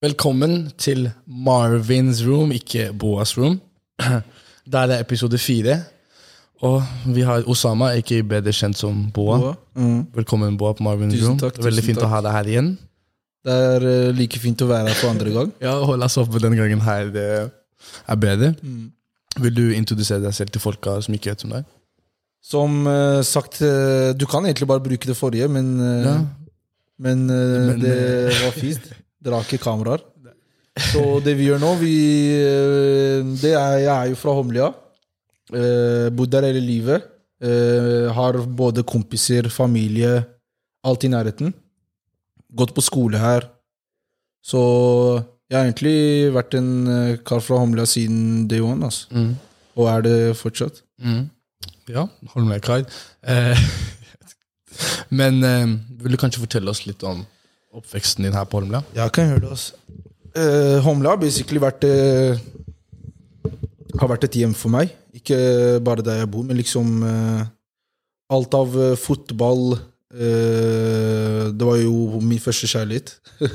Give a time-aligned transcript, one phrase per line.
[0.00, 3.58] Velkommen til Marvins room, ikke Boas room.
[4.72, 5.74] Der er det episode fire.
[6.64, 6.78] Og
[7.12, 9.36] vi har Osama, ikke bedre kjent som Boa.
[9.42, 9.50] Boa.
[9.76, 10.06] Mm.
[10.14, 11.36] Velkommen, Boa, på Marvins Tusen room.
[11.42, 12.70] takk, Det er Veldig fint fint å ha deg her igjen.
[13.44, 15.52] Det er eh, like fint å være her for andre gang.
[15.66, 18.54] Ja, hold oss oppe den gangen her det er bedre.
[18.64, 18.88] Mm.
[19.44, 21.68] Vil du introdusere deg selv til folka som ikke vet om deg?
[22.40, 25.76] Som uh, sagt, eh, du kan egentlig bare bruke det forrige, men,
[26.08, 26.16] Ja.
[26.96, 28.92] men, Men, det var fint.
[29.20, 30.04] Dere har ikke kameraer.
[30.90, 31.94] Så det vi gjør nå vi,
[32.40, 34.70] eh, det er, Jeg er jo fra Holmlia.
[35.52, 37.08] Eh, Bodd der hele livet.
[37.40, 40.24] Eh, har både kompiser, familie,
[40.84, 41.52] alt i nærheten.
[42.56, 43.48] Gått på skole her.
[44.44, 44.60] Så
[45.50, 48.84] jeg har egentlig vært en eh, kar fra Holmlia siden day one.
[48.86, 49.08] Altså.
[49.10, 49.34] Mm.
[49.76, 50.82] Og er det fortsatt.
[51.02, 51.28] Mm.
[51.90, 52.86] Ja, hold med, kar.
[53.26, 53.58] Eh,
[55.20, 55.66] men eh,
[56.00, 57.24] vil du kanskje fortelle oss litt om
[57.74, 58.82] oppveksten din her på Holmlia?
[58.96, 59.72] Jeg kan høre det, Også.
[60.30, 62.38] Uh, Holmlia har basically vært uh,
[63.98, 64.92] Har vært et hjem for meg.
[65.14, 65.36] Ikke
[65.82, 67.48] bare der jeg bor, men liksom uh,
[68.30, 73.16] Alt av eh, fotball eh, Det var jo min første kjærlighet.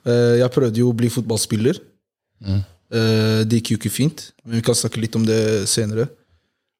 [0.00, 1.76] Eh, jeg prøvde jo å bli fotballspiller.
[2.40, 2.60] Mm.
[2.96, 6.06] Eh, det gikk jo ikke fint, men vi kan snakke litt om det senere.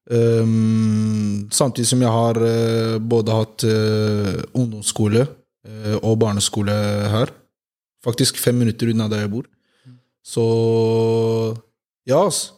[0.08, 5.34] Um, samtidig som jeg har eh, både hatt eh, ungdomsskole eh,
[6.02, 6.72] og barneskole
[7.12, 7.30] her.
[8.04, 9.44] Faktisk fem minutter unna der jeg bor.
[10.24, 10.44] Så
[12.08, 12.52] ja, altså.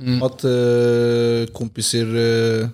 [0.00, 0.22] Mm.
[0.24, 2.68] At uh, kompiser uh,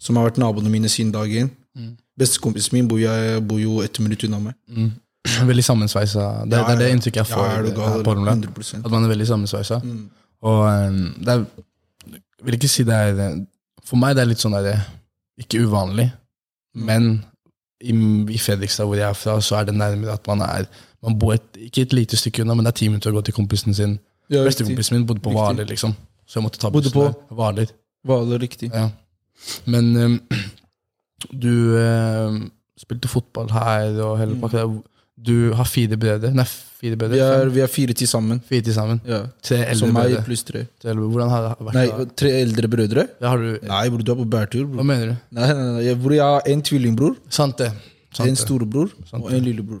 [0.00, 1.50] som har vært naboene mine siden dag én.
[1.76, 1.90] Mm.
[2.18, 4.56] Bestekompisen min bor, jeg, bor jo ett minutt unna meg.
[4.68, 4.90] Mm.
[5.50, 6.24] Veldig sammensveisa.
[6.48, 8.34] Det, Ja, det er det inntrykket jeg får Ja, er du gal, på Holmlia.
[8.36, 8.84] 100%.
[8.84, 9.78] At man er veldig sammensveisa.
[9.84, 10.02] Mm.
[10.44, 11.44] Og um, det er
[12.14, 13.38] Jeg vil ikke si det er
[13.88, 14.84] For meg det er litt sånn der
[15.40, 16.10] Ikke uvanlig,
[16.74, 16.84] Mm.
[16.88, 17.04] men
[17.84, 17.94] i,
[18.34, 20.66] i Fredrikstad, hvor jeg er fra, så er det nærmere at man er
[21.04, 23.20] Man bor et, ikke et lite stykke unna, men det er ti minutter å gå
[23.26, 23.98] til kompisen sin.
[24.32, 24.40] Ja.
[24.46, 25.34] Bestekompisen min bodde på.
[25.36, 25.92] Hvaler, liksom.
[26.24, 27.12] Så jeg måtte ta bussen der.
[27.28, 27.74] Hvaler.
[28.08, 28.70] Var riktig?
[28.72, 28.86] Ja.
[29.68, 30.14] Men um,
[31.44, 32.38] du um,
[32.80, 34.80] spilte fotball her og hele Mm.
[35.16, 36.32] Du har fire brødre.
[36.34, 37.14] Nei, fire brødre.
[37.14, 38.40] Vi er, vi er fire til sammen.
[38.48, 39.00] Fire til sammen.
[39.06, 39.20] Ja.
[39.46, 40.24] Tre eldre Som meg brødre.
[40.26, 40.64] pluss tre.
[40.82, 41.74] Tre eldre- Hvordan har det vært?
[41.78, 42.04] Nei, da?
[42.18, 43.04] tre eldre brødre?
[43.22, 44.64] Ja, har du, Nei, bror, du er på bærtur.
[44.66, 44.84] hva Bror.
[44.90, 45.16] mener du?
[45.38, 47.70] Nei, nei, nei, jeg, bror, jeg har en tvillingbror, Sant det.
[48.12, 48.42] Sant en det.
[48.42, 49.80] storebror og en lillebror.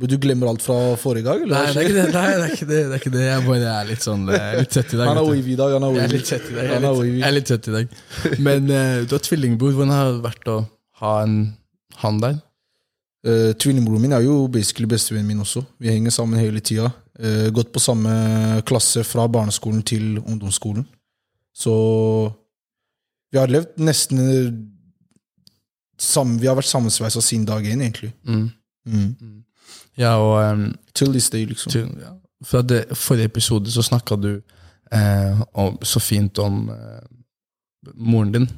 [0.00, 1.42] Bror, du glemmer alt fra forrige gang?
[1.46, 1.54] Eller?
[1.54, 2.12] Nei, det er ikke det.
[2.12, 2.82] Nei, det er ikke det.
[2.82, 3.24] det, er ikke det.
[3.30, 5.06] Jeg bare er litt sånn eh, litt søtt i dag.
[5.06, 5.34] Han er vet du.
[5.38, 5.72] wavy i dag.
[5.76, 6.16] Han er Jeg er wavy.
[6.18, 6.64] litt søtt i dag.
[6.64, 7.18] Jeg Han er er litt, wavy.
[7.20, 7.96] jeg er litt søtt i dag.
[8.40, 9.72] Men eh, du har tvillingbror.
[9.78, 10.56] Hvordan har det vært å
[11.04, 11.36] ha en
[12.00, 12.40] han der?
[13.26, 15.60] Uh, Tvillingbroren min er jo basically bestevennen min også.
[15.78, 16.88] Vi henger sammen hele tida.
[17.20, 20.86] Uh, gått på samme klasse fra barneskolen til ungdomsskolen.
[21.52, 21.74] Så
[23.32, 24.22] vi har levd nesten
[26.00, 28.12] sammen, Vi har vært sammensveisa siden dag én, egentlig.
[28.24, 28.50] Mm.
[28.86, 29.42] Mm.
[30.00, 31.72] Ja, og um, Till this day, liksom.
[31.72, 32.14] til, ja.
[32.44, 34.30] Fra det, forrige episode så snakka du
[34.92, 37.02] eh, om, så fint om eh,
[37.94, 38.48] moren din.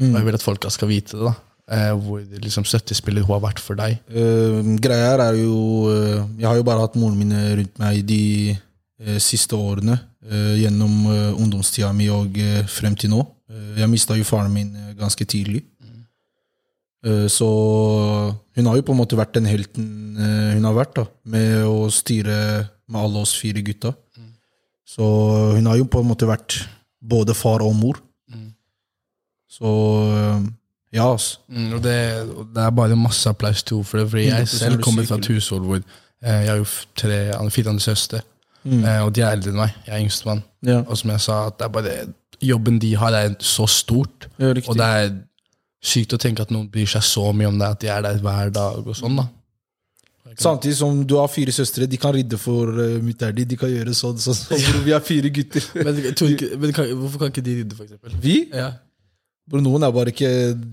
[0.00, 0.24] Og jeg Mm.
[0.26, 1.22] vil at folka skal vite det.
[1.28, 1.32] da.
[1.70, 4.00] Eh, hvor liksom støttespiller hun har vært for deg.
[4.10, 8.00] Uh, greia her er jo uh, Jeg har jo bare hatt moren min rundt meg
[8.08, 9.98] de uh, siste årene.
[10.22, 13.24] gjennom uh, ungdomstida mi og eh, frem til nå.
[13.74, 15.64] Jeg mista jo faren min ganske tidlig.
[17.04, 17.48] Eh, så
[18.54, 21.88] hun har jo på en måte vært den helten hun har vært, da, med å
[21.90, 22.36] styre
[22.86, 23.94] med alle oss fire gutta.
[24.86, 25.02] Så
[25.56, 26.60] hun har jo på en måte vært
[27.00, 27.98] både far og mor.
[29.52, 29.70] Så
[30.16, 30.44] eh,
[30.92, 31.38] ja, altså.
[31.48, 31.96] Mm, og det,
[32.54, 34.10] det er bare masse applaus til henne for det.
[34.10, 36.66] Fordi jeg selv kommer fra et hushold hvor eh, jeg har jo
[36.96, 38.22] tre, fire andre søstre.
[38.64, 39.76] Eh, og de er eldre enn meg.
[39.86, 40.42] Jeg er yngstemann.
[40.62, 41.94] Ja, Og som jeg sa, det er bare
[42.42, 44.28] jobben de har, er så stort.
[44.38, 44.52] ja.
[44.66, 45.14] Og det er
[45.82, 48.20] sykt å tenke at noen bryr seg så mye om det, at de er der
[48.22, 49.16] hver dag og sånn.
[49.18, 49.26] da.
[50.38, 53.42] Samtidig som du har fire søstre, de kan ridde for uh, mutter'n.
[53.48, 54.78] De kan gjøre sånn, sånn, sånn.
[54.86, 55.66] Vi har fire gutter.
[55.82, 58.14] Men, ikke, men kan, hvorfor kan ikke de rydde, for eksempel?
[58.22, 58.36] Vi?
[58.54, 58.70] Ja.
[59.52, 60.28] Bror, noen er bare ikke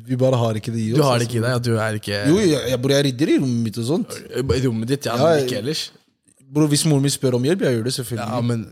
[0.07, 0.99] Vi bare har ikke det i oss.
[0.99, 1.29] Du har det altså.
[1.29, 1.55] ikke i deg?
[1.59, 4.13] At du er ikke Jo, jeg, jeg, jeg rydder i rommet mitt og sånt.
[4.39, 5.81] I rommet ditt, ja, Ja, men ikke ellers.
[6.49, 8.29] Bro, Hvis moren min spør om hjelp, jeg gjør det selvfølgelig.
[8.31, 8.63] Ja, men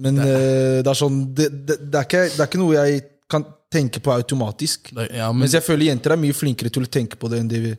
[0.00, 2.74] men Men er, det er sånn det, det, det, er ikke, det er ikke noe
[2.76, 3.00] jeg
[3.30, 4.90] kan tenke på automatisk.
[5.14, 7.48] Ja, men Mens jeg føler jenter er mye flinkere til å tenke på det enn
[7.50, 7.72] det vi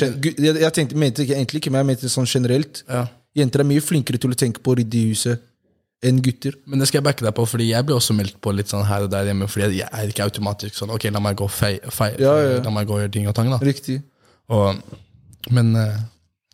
[0.00, 2.84] Jeg, jeg tenkte, mente ikke, egentlig ikke, men jeg mente sånn generelt.
[2.88, 3.06] ja.
[3.34, 5.40] Jenter er mye flinkere til å tenke på å rydde i huset
[6.04, 6.56] enn gutter.
[6.68, 8.84] Men det skal jeg backe deg på, fordi jeg blir også meldt på litt sånn
[8.88, 9.48] her og der hjemme.
[9.50, 12.58] Fordi jeg er ikke automatisk sånn Ok, la meg gå fei, fei, Ja, ja.
[12.64, 13.60] La meg gå og gjøre ting og tang, da.
[13.64, 14.00] Riktig.
[14.52, 14.80] Og,
[15.54, 16.02] men eh,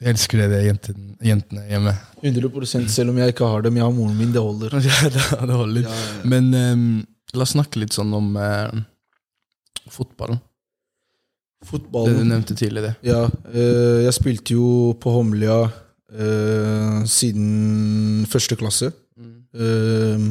[0.00, 1.97] jeg elsker dere jentene, jentene hjemme.
[2.23, 3.81] 100 Selv om jeg ikke har dem.
[3.81, 4.79] Jeg har moren min, det holder.
[4.91, 5.91] Ja, det, det holder.
[6.25, 6.87] Men eh,
[7.37, 8.81] la oss snakke litt sånn om eh,
[9.91, 10.41] fotballen.
[11.61, 12.94] Det du nevnte tidligere.
[13.05, 15.58] Ja, eh, jeg spilte jo på Homlia
[16.08, 18.88] eh, siden første klasse.
[19.55, 20.26] Eh,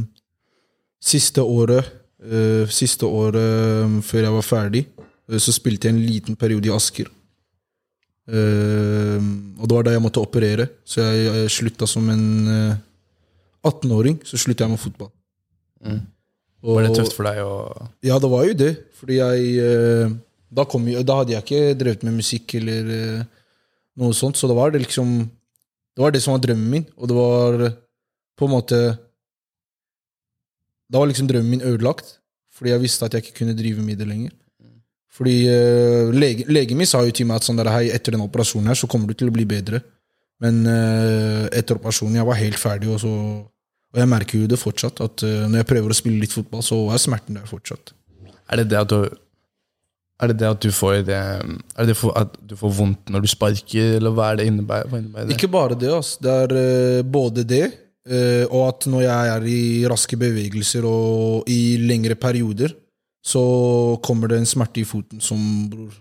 [1.04, 1.86] siste året
[2.24, 4.86] eh, Siste året eh, før jeg var ferdig,
[5.30, 7.10] eh, så spilte jeg en liten periode i Asker.
[8.30, 9.18] Eh,
[9.60, 12.77] og det var da jeg måtte operere, så jeg, jeg slutta som en eh,
[13.66, 14.19] 18-åring.
[14.27, 15.12] Så slutta jeg med fotball.
[16.62, 18.72] Og- Var det tøft for deg å ja, det var jo det.
[19.00, 20.10] Fordi jeg eh,
[20.51, 23.22] da, kom, da hadde jeg ikke drevet med musikk eller eh,
[24.00, 25.22] noe sånt, så det var det liksom
[25.95, 27.74] Det var det som var drømmen min, og det var eh,
[28.39, 28.77] på en måte
[30.89, 32.18] Da var liksom drømmen min ødelagt,
[32.56, 34.33] fordi jeg visste at jeg ikke kunne drive med det lenger.
[35.19, 38.24] Fordi uh, lege, legen min sa jo til meg at sånn der, hei, etter den
[38.24, 39.81] operasjonen her så kommer du til å bli bedre.
[40.39, 43.13] Men uh, etter operasjonen jeg var helt ferdig, og, så,
[43.91, 45.01] og jeg merker jo det fortsatt.
[45.03, 47.91] At uh, når jeg prøver å spille litt fotball, så er smerten der fortsatt.
[48.50, 49.01] Er det det at du
[50.19, 51.44] er det det at du får det Er
[51.77, 54.97] det det for at du får vondt når du sparker, eller hva er det innebærer?
[54.97, 55.30] Innebær?
[55.31, 55.91] Ikke bare det.
[55.95, 56.18] Altså.
[56.24, 57.69] Det er både det,
[58.10, 62.76] eh, og at når jeg er i raske bevegelser og i lengre perioder,
[63.26, 63.42] så
[64.04, 65.40] kommer det en smerte i foten som
[65.70, 65.92] bror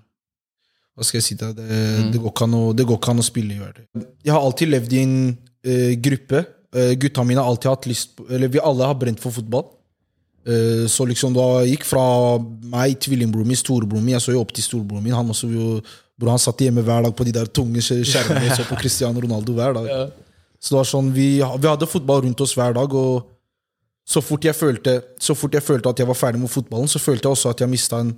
[0.94, 1.58] Hva skal jeg si til deg?
[1.58, 4.06] Det, det, går ikke an å, det går ikke an å spille i hverdag.
[4.26, 6.44] Jeg har alltid levd i en uh, gruppe.
[6.74, 9.68] Uh, gutta mine har alltid hatt lyst på Eller vi alle har brent for fotball.
[10.88, 12.02] Så liksom da gikk fra
[12.40, 15.12] meg, tvillingbroren min, storebroren min Jeg så jo opp til storebroren min.
[15.12, 15.74] Han, også jo,
[16.16, 19.20] bro, han satt hjemme hver dag på de der tunge skjermene og så på Cristiano
[19.20, 19.90] Ronaldo hver dag.
[20.58, 22.94] Så det var sånn, vi, vi hadde fotball rundt oss hver dag.
[22.94, 23.28] Og
[24.08, 27.00] så fort, jeg følte, så fort jeg følte at jeg var ferdig med fotballen, så
[27.02, 28.14] følte jeg også at jeg mista en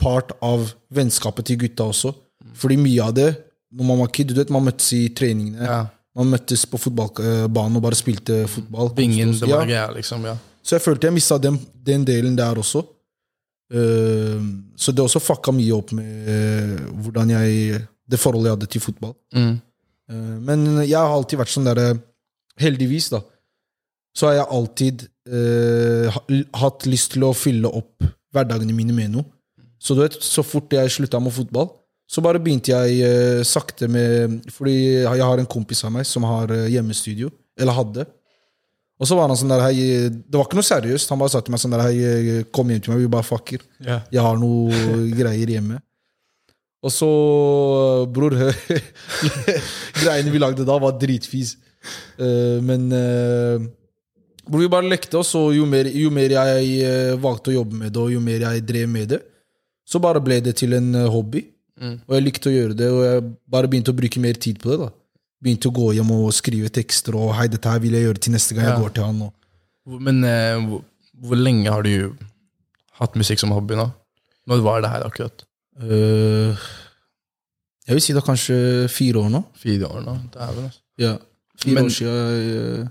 [0.00, 2.14] part av vennskapet til gutta også.
[2.56, 3.30] Fordi mye av det,
[3.76, 5.64] når man var kid, du vet, man møttes i treningene.
[5.66, 5.80] Ja.
[6.16, 8.92] Man møttes på fotballbanen og bare spilte fotball.
[8.96, 9.88] Bingen, det var ja.
[9.92, 10.24] liksom.
[10.24, 10.36] Ja.
[10.64, 12.84] Så jeg følte jeg mista den, den delen der også.
[13.66, 14.40] Uh,
[14.78, 18.82] så det også fucka mye opp med uh, hvordan jeg det forholdet jeg hadde til
[18.84, 19.14] fotball.
[19.34, 19.56] Mm.
[20.10, 21.94] Eh, men jeg har alltid vært sånn derre
[22.56, 23.20] Heldigvis, da.
[24.16, 26.20] Så har jeg alltid eh,
[26.56, 29.26] hatt lyst til å fylle opp hverdagene mine med noe.
[29.76, 31.68] Så du vet, så fort jeg slutta med fotball,
[32.08, 36.24] så bare begynte jeg eh, sakte med Fordi jeg har en kompis av meg som
[36.28, 37.32] har eh, hjemmestudio.
[37.58, 38.04] Eller hadde.
[38.96, 39.74] Og så var han sånn der hei,
[40.14, 41.10] Det var ikke noe seriøst.
[41.12, 43.64] Han bare sa til meg sånn der hei, kom hjem til meg, vi bare fucker.
[43.82, 44.06] Yeah.
[44.14, 45.80] Jeg har noe greier hjemme.
[46.86, 47.08] Og så,
[48.14, 48.36] bror
[50.02, 51.56] Greiene vi lagde da, var dritfis.
[52.18, 53.66] Uh, men uh,
[54.46, 57.80] Bror, vi bare lekte oss, og jo mer, jo mer jeg uh, valgte å jobbe
[57.80, 59.18] med det, og jo mer jeg drev med det,
[59.86, 61.44] så bare ble det til en eh, hobby.
[61.78, 64.70] Og jeg likte å gjøre det, og jeg bare begynte å bruke mer tid på
[64.72, 64.78] det.
[64.80, 64.88] da
[65.44, 68.34] Begynte å gå hjem og skrive tekster, og hei, dette her vil jeg gjøre til
[68.34, 68.72] neste gang Ja.
[68.72, 69.20] jeg går til han.
[69.28, 70.00] Og.
[70.08, 70.82] Men eh, hvor,
[71.26, 72.16] hvor lenge har du
[72.98, 73.86] hatt musikk som hobby nå?
[74.50, 75.46] Når var det her akkurat?
[75.82, 76.66] Eh,
[77.86, 78.56] jeg vil si det er kanskje
[78.90, 79.42] fire år nå.
[79.60, 80.14] Fire år nå?
[80.34, 81.16] Dæven, vel Ja,
[81.60, 82.90] fire Men- år siden.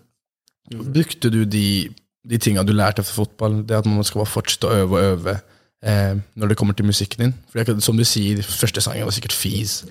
[0.73, 1.89] Uh, Brukte du de,
[2.29, 5.03] de tinga du lærte fra fotball, det at man skal bare fortsette å øve og
[5.03, 5.39] øve
[5.83, 7.33] eh, når det kommer til musikken din?
[7.51, 9.83] For som du sier, første sangen var sikkert fis.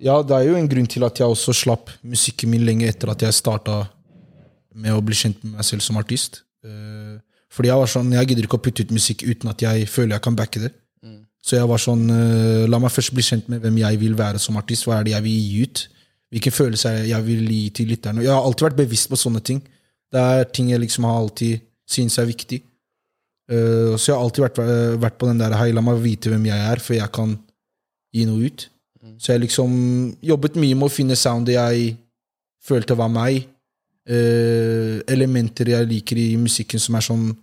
[0.00, 3.10] Ja, det er jo en grunn til at jeg også slapp musikken min lenge etter
[3.10, 3.88] at jeg starta
[4.74, 6.42] med å bli kjent med meg selv som artist.
[6.64, 7.18] Uh,
[7.50, 10.18] Fordi jeg var sånn, jeg gidder ikke å putte ut musikk uten at jeg føler
[10.18, 10.74] jeg kan backe det.
[11.44, 14.38] Så jeg var sånn, eh, la meg først bli kjent med hvem jeg vil være
[14.42, 14.84] som artist.
[14.84, 15.88] Hva er det jeg vil gi ut?
[16.32, 18.22] Hvilke følelser jeg- vil gi til lytterne.
[18.22, 19.62] Jeg har alltid vært bevisst på sånne ting.
[20.12, 22.62] Det er ting jeg liksom har alltid synes er viktig.
[23.50, 26.28] Eh, så jeg har alltid vært, eh, vært på den der hei, la meg vite
[26.28, 27.38] hvem jeg er, før jeg kan
[28.12, 28.68] gi noe ut.
[29.18, 31.96] Så jeg liksom jobbet mye med å finne soundet jeg
[32.62, 33.46] følte var meg.
[35.08, 37.36] Elementer jeg liker i musikken som er sånn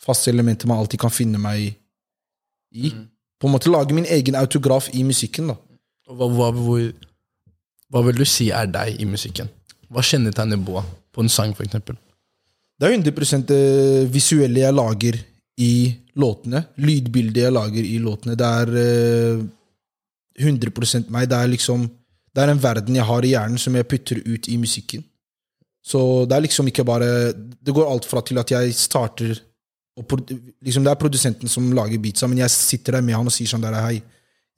[0.00, 1.74] faste elementer man alltid kan finne meg
[2.74, 2.90] i.
[3.40, 5.48] På en måte lage min egen autograf i musikken.
[5.52, 5.56] da.
[6.10, 6.84] Hva, hva, hvor,
[7.90, 9.48] hva vil du si er deg i musikken?
[9.90, 11.96] Hva kjennetegner Boa på en sang, eksempel?
[12.80, 13.64] Det er 100 det
[14.12, 15.18] visuelle jeg lager
[15.60, 15.72] i
[16.16, 16.64] låtene.
[16.80, 18.36] Lydbildet jeg lager i låtene.
[18.38, 19.42] Det er eh,
[20.40, 21.28] 100 meg.
[21.28, 21.88] Det er liksom
[22.30, 25.02] Det er en verden jeg har i hjernen som jeg putter ut i musikken.
[25.82, 29.40] Så det er liksom ikke bare Det går alt fra til at jeg starter
[30.00, 30.32] og
[30.64, 33.50] liksom Det er produsenten som lager beatsa, men jeg sitter der med han og sier
[33.50, 34.00] sånn der Hei,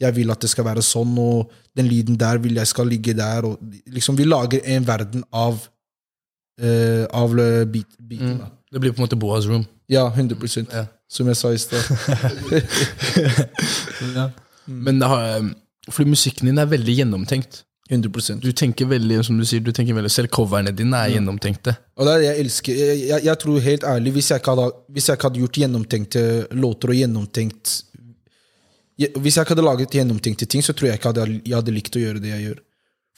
[0.02, 3.14] jeg vil at det skal være sånn, og den lyden der vil jeg skal ligge
[3.14, 3.44] der.
[3.46, 3.58] Og
[3.90, 5.58] liksom Vi lager en verden av
[6.62, 8.38] uh, av eh, beat, beaten.
[8.38, 8.58] Mm.
[8.72, 9.66] Det blir på en måte Boas room.
[9.90, 10.86] Ja, 100 Ja.
[11.12, 11.84] Som jeg sa i stad.
[14.86, 15.50] Men det har, eh,
[15.90, 17.64] fordi musikken din er veldig gjennomtenkt.
[17.92, 21.74] 100 Du tenker veldig, som du sier, du tenker veldig, selv coverne dine er gjennomtenkte.
[21.98, 22.80] Og det er det jeg elsker.
[22.80, 25.60] Jeg, jeg, jeg tror helt ærlig, hvis jeg, ikke hadde, hvis jeg ikke hadde gjort
[25.62, 26.24] gjennomtenkte
[26.64, 27.72] låter og gjennomtenkt
[28.96, 31.96] Hvis jeg ikke hadde laget gjennomtenkte ting, så tror jeg ikke hadde, jeg hadde likt
[31.98, 32.58] å gjøre det jeg gjør.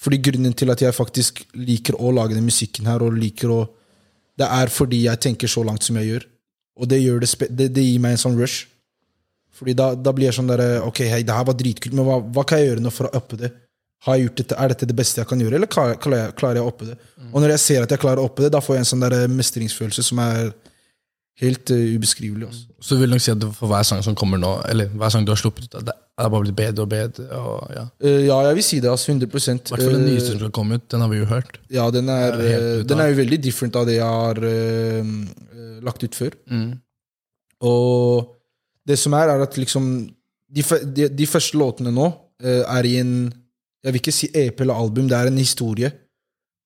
[0.05, 3.63] Fordi grunnen til at jeg faktisk liker å lage den musikken her, og liker å
[4.35, 6.25] Det er fordi jeg tenker så langt som jeg gjør.
[6.83, 8.65] Og det, gjør det, det, det gir meg en sånn rush.
[9.55, 12.17] Fordi da, da blir jeg sånn der Ok, hei, det her var dritkult, men hva,
[12.19, 13.53] hva kan jeg gjøre nå for å uppe det?
[14.05, 16.65] Har jeg gjort dette, Er dette det beste jeg kan gjøre, eller klarer, klarer, jeg,
[16.65, 16.99] å oppe det?
[17.31, 19.05] Og når jeg ser at jeg klarer å oppe det, da får jeg en sånn
[19.05, 20.53] der mestringsfølelse som er
[21.43, 22.47] helt uh, ubeskrivelig.
[22.47, 22.67] Altså.
[22.85, 25.33] Så vil nok si at for hver sang som kommer nå, eller hver sang du
[25.33, 27.27] har sluppet ut, det er bare blitt bedre og bedre.
[27.41, 27.85] Og, ja.
[28.05, 28.91] Uh, ja, jeg vil si det.
[28.93, 31.21] altså 100 I hvert fall den Eh, nyeste som har kommet, ut, den har vi
[31.23, 31.59] jo hørt.
[31.75, 34.51] Ja, den er, er eh, den er jo veldig different av det jeg har uh,
[35.03, 36.37] eh, lagt ut før.
[36.51, 36.71] Mm.
[37.65, 38.31] Og
[38.87, 39.89] det som er, er at liksom
[40.55, 40.63] De,
[40.95, 42.05] de, de første låtene nå
[42.45, 43.15] eh, er i en
[43.85, 45.91] Jeg vil ikke si EP eller album, det er en historie.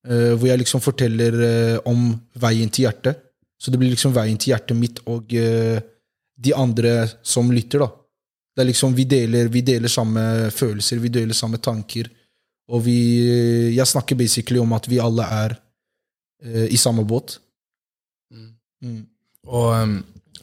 [0.06, 3.18] Uh, hvor jeg liksom forteller uh, om veien til hjertet.
[3.58, 5.80] Så det blir liksom veien til hjertet mitt og uh,
[6.38, 6.92] de andre
[7.26, 7.90] som lytter, da.
[8.54, 10.22] Det er liksom, vi deler, vi deler samme
[10.54, 12.08] følelser, vi deler samme tanker.
[12.68, 12.98] Og vi
[13.74, 15.54] Jeg snakker basically om at vi alle er
[16.70, 17.38] i samme båt.
[18.82, 19.06] Mm.
[19.46, 19.94] Og um,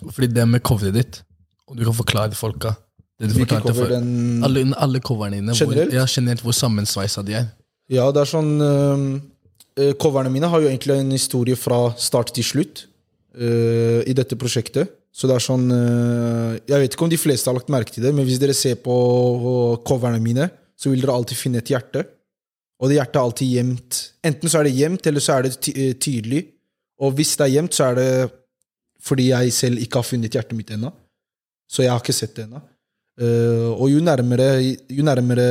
[0.10, 1.20] fordi det med coveret ditt,
[1.67, 2.74] og du kan forklare folka
[3.19, 5.93] det du fortalte cover for, den alle, alle coverne dine, hvor, Generelt?
[5.95, 7.48] ja, generelt hvor sammensveisa de er.
[7.91, 12.45] Ja, det er sånn øh, Coverne mine har jo egentlig en historie fra start til
[12.48, 12.86] slutt
[13.36, 14.93] uh, i dette prosjektet.
[15.12, 18.05] Så det er sånn uh, Jeg vet ikke om de fleste har lagt merke til
[18.07, 18.95] det, men hvis dere ser på
[19.88, 20.48] coverne mine,
[20.79, 22.05] så vil dere alltid finne et hjerte.
[22.79, 24.00] Og det hjertet er alltid gjemt.
[24.31, 26.41] Enten så er det gjemt, eller så er det ty tydelig.
[27.03, 28.10] Og hvis det er gjemt, så er det
[29.05, 30.89] fordi jeg selv ikke har funnet hjertet mitt ennå.
[31.67, 32.63] Så jeg har ikke sett det ennå.
[33.15, 34.48] Eh, og jo nærmere,
[34.91, 35.45] jo nærmere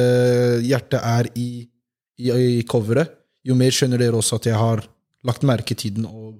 [0.64, 1.48] hjertet er i,
[2.20, 2.30] i,
[2.60, 4.84] i coveret, jo mer skjønner dere også at jeg har
[5.24, 6.34] lagt merke til den og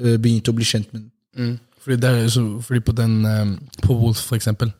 [0.00, 1.54] eh, begynt å bli kjent med den.
[1.80, 3.50] Fordi, det er, så, fordi på den um,
[3.84, 4.70] På Wolf, for eksempel,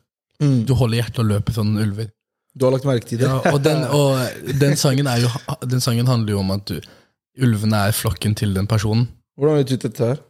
[0.43, 0.65] Mm.
[0.67, 2.09] du holder hjertet og løper sånn ulver.
[2.59, 3.29] Du har lagt merke til det?
[3.31, 4.19] Ja, og, den, og
[4.59, 5.31] den sangen jo
[5.71, 6.81] Den sangen handler jo om at du,
[7.43, 9.07] ulvene er flokken til den personen.
[9.39, 10.21] Hvordan vet du dette her?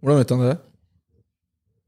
[0.00, 0.54] Hvordan vet han det?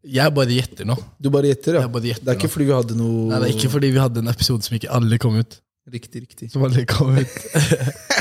[0.06, 0.94] Jeg bare gjetter nå.
[1.18, 1.80] Du bare gjetter, ja?
[1.86, 2.54] Jeg bare gjetter Det er ikke nå.
[2.54, 4.90] fordi vi hadde noe Nei, det er ikke fordi vi hadde en episode som ikke
[4.94, 5.56] alle kom ut.
[5.92, 6.50] Riktig, riktig.
[6.52, 7.34] Som alle kom ut.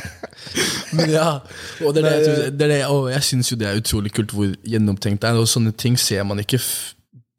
[0.96, 1.28] Men ja,
[1.84, 4.12] og det er det, jeg det er det, og jeg syns jo det er utrolig
[4.16, 5.40] kult hvor gjennomtenkt det er.
[5.42, 6.60] Og sånne ting ser man ikke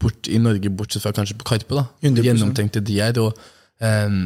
[0.02, 1.78] bort i Norge, bortsett fra kanskje på Karpe.
[1.78, 2.24] da 100%.
[2.26, 3.20] Gjennomtenkte de er.
[3.22, 3.38] Og,
[3.80, 4.18] um,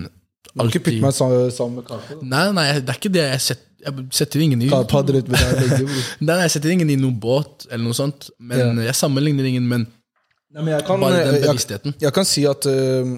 [0.50, 2.16] Du har ikke putte meg sammen med Karpe?
[2.16, 2.26] da?
[2.32, 3.26] Nei, nei, det er ikke det.
[3.36, 5.94] Jeg setter, jeg setter ingen i Karpe hadde rett med deg.
[6.26, 8.30] Nei, jeg setter ingen i noen båt, eller noe sånt.
[8.40, 9.86] Men Jeg sammenligner ingen, men
[10.50, 11.94] Nei, men jeg kan, bare den bevisstheten.
[12.02, 13.12] jeg kan si at øh,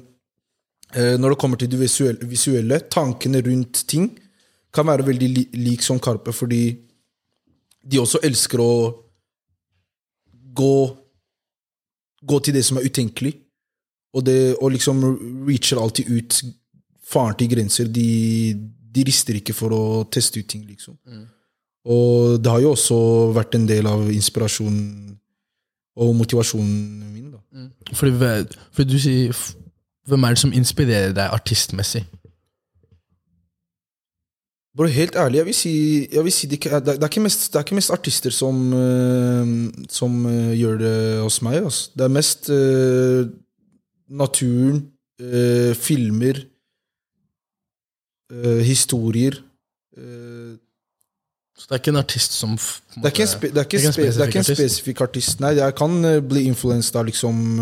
[0.92, 4.10] når det kommer til det visuelle, visuelle, tankene rundt ting
[4.72, 6.64] kan være veldig li lik som Karpe, fordi
[7.82, 8.74] de også elsker å
[10.56, 10.74] gå
[12.22, 13.32] Gå til det som er utenkelig.
[14.14, 15.00] Og, det, og liksom
[15.42, 16.36] reacher alltid ut
[17.02, 17.88] faren til grenser.
[17.90, 18.54] De,
[18.94, 20.94] de rister ikke for å teste ut ting, liksom.
[21.82, 22.98] Og det har jo også
[23.34, 25.16] vært en del av inspirasjonen
[25.96, 27.32] og motivasjonen min.
[27.32, 27.38] da.
[27.94, 28.12] Fordi,
[28.72, 29.32] fordi du sier
[30.08, 32.00] Hvem er det som inspirerer deg artistmessig?
[34.76, 35.72] Bro, helt ærlig, jeg vil si,
[36.12, 38.30] jeg vil si det, det, er- det, er ikke mest, det er ikke mest artister
[38.30, 41.58] som, øh, som øh, gjør det hos meg.
[41.64, 41.90] Altså.
[41.94, 43.22] Det er mest uh,
[44.18, 44.78] naturen,
[45.22, 46.40] uh, filmer,
[48.32, 49.32] uh, historier.
[49.96, 50.31] øh,
[51.58, 53.78] Så det er ikke en artist som det er ikke en, spe, det er ikke
[53.78, 55.40] det er spe, det er ikke en spesifikk artist.
[55.44, 57.58] Nei, jeg kan øh, bli influenset av liksom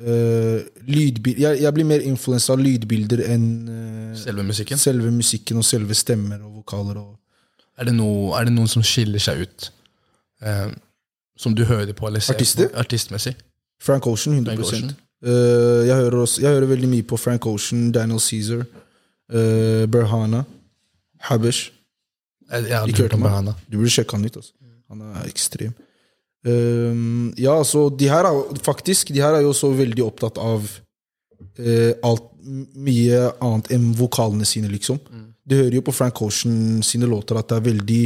[0.00, 4.80] Uh, lydbil, jeg, jeg blir mer influenset av lydbilder enn uh, Selve musikken?
[4.80, 6.96] selve musikken og selve stemmer og vokaler.
[6.96, 7.18] og
[7.76, 9.66] Er det, noe, er det noen som skiller seg ut?
[10.40, 10.72] uh,
[11.36, 12.68] som du hører på eller ser Artister?
[12.68, 13.34] på artistmessig?
[13.80, 14.90] Frank Ocean, 100 Frank Ocean.
[15.24, 18.64] Eh, jeg, hører også, jeg hører veldig mye på Frank Ocean, Daniel Caesar,
[19.32, 20.42] uh, Berhana,
[21.28, 21.72] Habesh.
[22.50, 23.52] Jeg, jeg Ikke hørt om han.
[23.70, 24.36] Du burde sjekke han ut.
[24.40, 24.52] Altså.
[24.90, 25.74] Han er ekstrem.
[26.46, 30.64] Um, ja, så de her er faktisk De her er jo også veldig opptatt av
[30.64, 34.96] uh, alt, mye annet enn vokalene sine, liksom.
[35.44, 38.02] Du hører jo på Frank Ocean sine låter at det er veldig,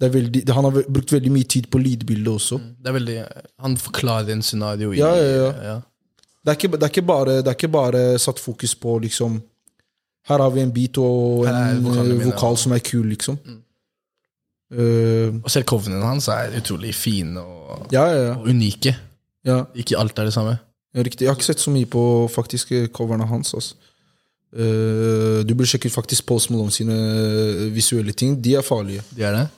[0.00, 2.58] det er veldig Han har brukt veldig mye tid på lydbildet også.
[2.76, 3.16] Det er veldig,
[3.64, 5.52] han forklarer en scenario i Ja, ja, ja.
[5.70, 5.78] ja.
[6.44, 9.40] Det er, ikke, det, er ikke bare, det er ikke bare satt fokus på liksom
[10.28, 13.38] Her har vi en beat og en eh, vokal som er kul, liksom.
[14.70, 18.96] Eh, Og selv coverene hans er utrolig fine og, ja, ja, ja, og unike.
[19.48, 19.62] ja.
[19.74, 20.58] Ikke alt er det samme.
[20.96, 21.20] riktig.
[21.24, 23.54] Jeg har ikke sett så mye på faktisk eh, coverne hans.
[23.54, 23.74] Altså.
[24.52, 26.94] Uh, du burde sjekke ut faktisk Post Malone sine
[27.74, 28.44] visuelle ting.
[28.44, 29.02] De er farlige.
[29.16, 29.48] De er det?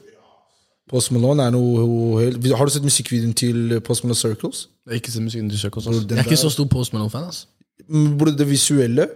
[0.91, 4.65] Post Malone er noe helt Har du sett musikkvideoen til Post Malone Circles?
[4.87, 7.25] Jeg har ikke sett musikken til Circles Bror, Jeg er ikke så stor Post Malone-fan.
[7.25, 7.47] Altså.
[7.89, 9.07] Mm, det visuelle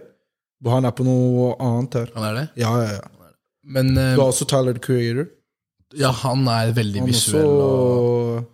[0.73, 2.11] Han er på noe annet her.
[2.15, 2.45] Han er det?
[2.61, 3.29] Ja, ja, ja.
[3.65, 5.27] Men uh, Du har også Tyler the Creator.
[5.97, 7.45] ja, han er veldig Han visuell.
[7.45, 8.45] også Og,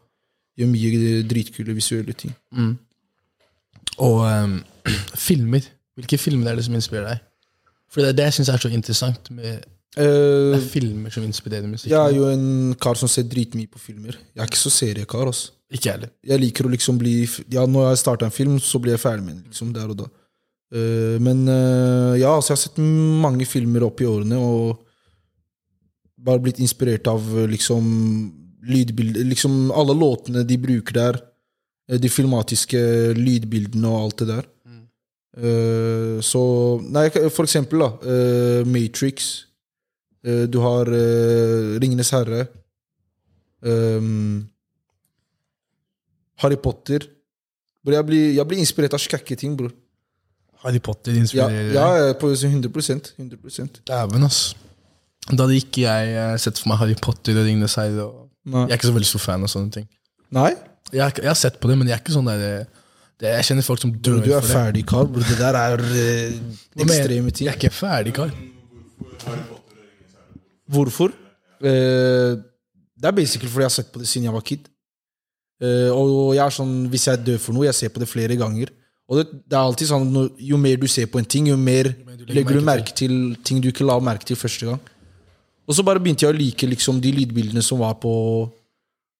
[0.60, 2.34] gjør mye dritkule visuelle ting.
[3.98, 4.58] og um,
[5.27, 5.68] filmer.
[5.98, 7.27] Hvilke filmer er det som inspirerer deg?
[7.91, 9.32] For det er det jeg syns er så interessant.
[9.36, 9.65] med
[10.00, 11.91] uh, er filmer som inspirerer musikk.
[11.91, 14.15] jeg er jo en kar som ser dritmye på filmer.
[14.36, 15.27] Jeg er ikke så seriekar.
[15.27, 15.51] Altså.
[15.72, 16.10] Ikke heller.
[16.27, 19.25] Jeg liker å liksom bli Ja, når jeg starter en film, så blir jeg ferdig
[19.25, 19.44] med den.
[19.51, 20.08] Liksom, der og da.
[20.72, 24.80] Eh, men eh, ja, altså, jeg har sett mange filmer opp i årene, og
[26.22, 27.84] bare blitt inspirert av eh, liksom
[28.62, 31.18] lydbilder Liksom alle låtene de bruker der.
[32.01, 32.80] De filmatiske
[33.18, 34.50] lydbildene og alt det der.
[35.42, 36.44] Eh, så
[36.86, 37.90] Nei, for eksempel, da.
[38.70, 39.32] Matrix.
[40.22, 40.86] Du har
[41.82, 42.44] Ringenes herre.
[46.46, 47.10] Harry Potter.
[47.90, 49.74] Jeg, blir, jeg blir inspirert av skække ting, bror.
[50.62, 53.82] Harry Potter inspirerer ja, ja, på 100%, 100%.
[53.88, 54.41] Dæven, ass.
[55.30, 58.10] Da hadde ikke jeg eh, sett for meg Harry Potter og Ringenes herre.
[58.46, 59.88] Jeg er ikke så veldig stor fan av sånne ting.
[60.34, 60.51] Nei?
[60.91, 62.70] Jeg, jeg har sett på det, men jeg er ikke sånn der eh,
[63.22, 65.10] det, Jeg kjenner folk som dør Bror, du er ferdig, Carl.
[65.13, 65.24] Bro.
[65.30, 67.48] det der er uh, ekstreme ting.
[67.48, 68.34] Jeg er ikke ferdig, Carl.
[70.72, 71.13] Hvorfor?
[71.62, 72.41] Uh,
[72.98, 74.65] det er basically fordi jeg har sett på det siden jeg var kid.
[75.62, 78.38] Uh, og jeg er sånn, hvis jeg dør for noe, jeg ser på det flere
[78.41, 78.74] ganger.
[79.12, 81.91] Og det, det er alltid sånn Jo mer du ser på en ting, jo mer
[82.06, 84.70] mer du legger legger du merke merke til ting du ikke la merke til første
[84.70, 84.80] gang.
[85.68, 88.13] Og så bare begynte jeg å like liksom, de lydbildene som var på,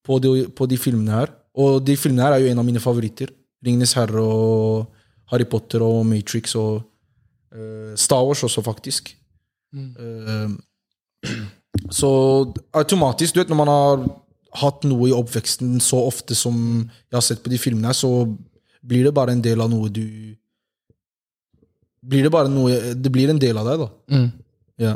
[0.03, 1.31] på, de, på de filmene her.
[1.60, 3.31] Og de filmene her er jo en av mine favoritter.
[3.62, 4.88] 'Ringenes herre' og
[5.29, 6.81] 'Harry Potter' og 'Matrix' og
[7.53, 9.15] uh, Star Wars også, faktisk.
[9.75, 10.50] Eh,
[12.00, 12.10] så
[12.74, 14.07] automatisk, du vet, når man har
[14.60, 16.55] hatt noe i oppveksten så ofte som
[16.89, 18.25] jeg har sett på de filmene, her, så
[18.81, 20.05] blir det bare en del av noe du
[22.01, 23.89] Blir det bare noe Det blir en del av deg, da.
[24.15, 24.29] Mm.
[24.81, 24.95] Ja.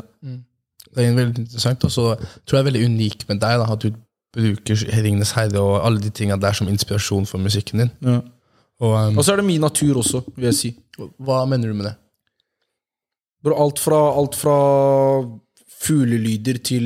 [0.96, 3.84] Det er veldig interessant, og så tror jeg er veldig unik med deg da, at
[3.84, 3.92] du
[4.36, 7.90] bruker 'Ringenes herre' og alle de tingene der som inspirasjon for musikken din.
[8.02, 8.20] ja.
[8.80, 10.70] Og um, Og så er det min natur også, vil jeg si.
[10.98, 11.94] Hva mener du med det?
[13.44, 14.56] Bro, alt fra, alt fra
[15.80, 16.84] fuglelyder til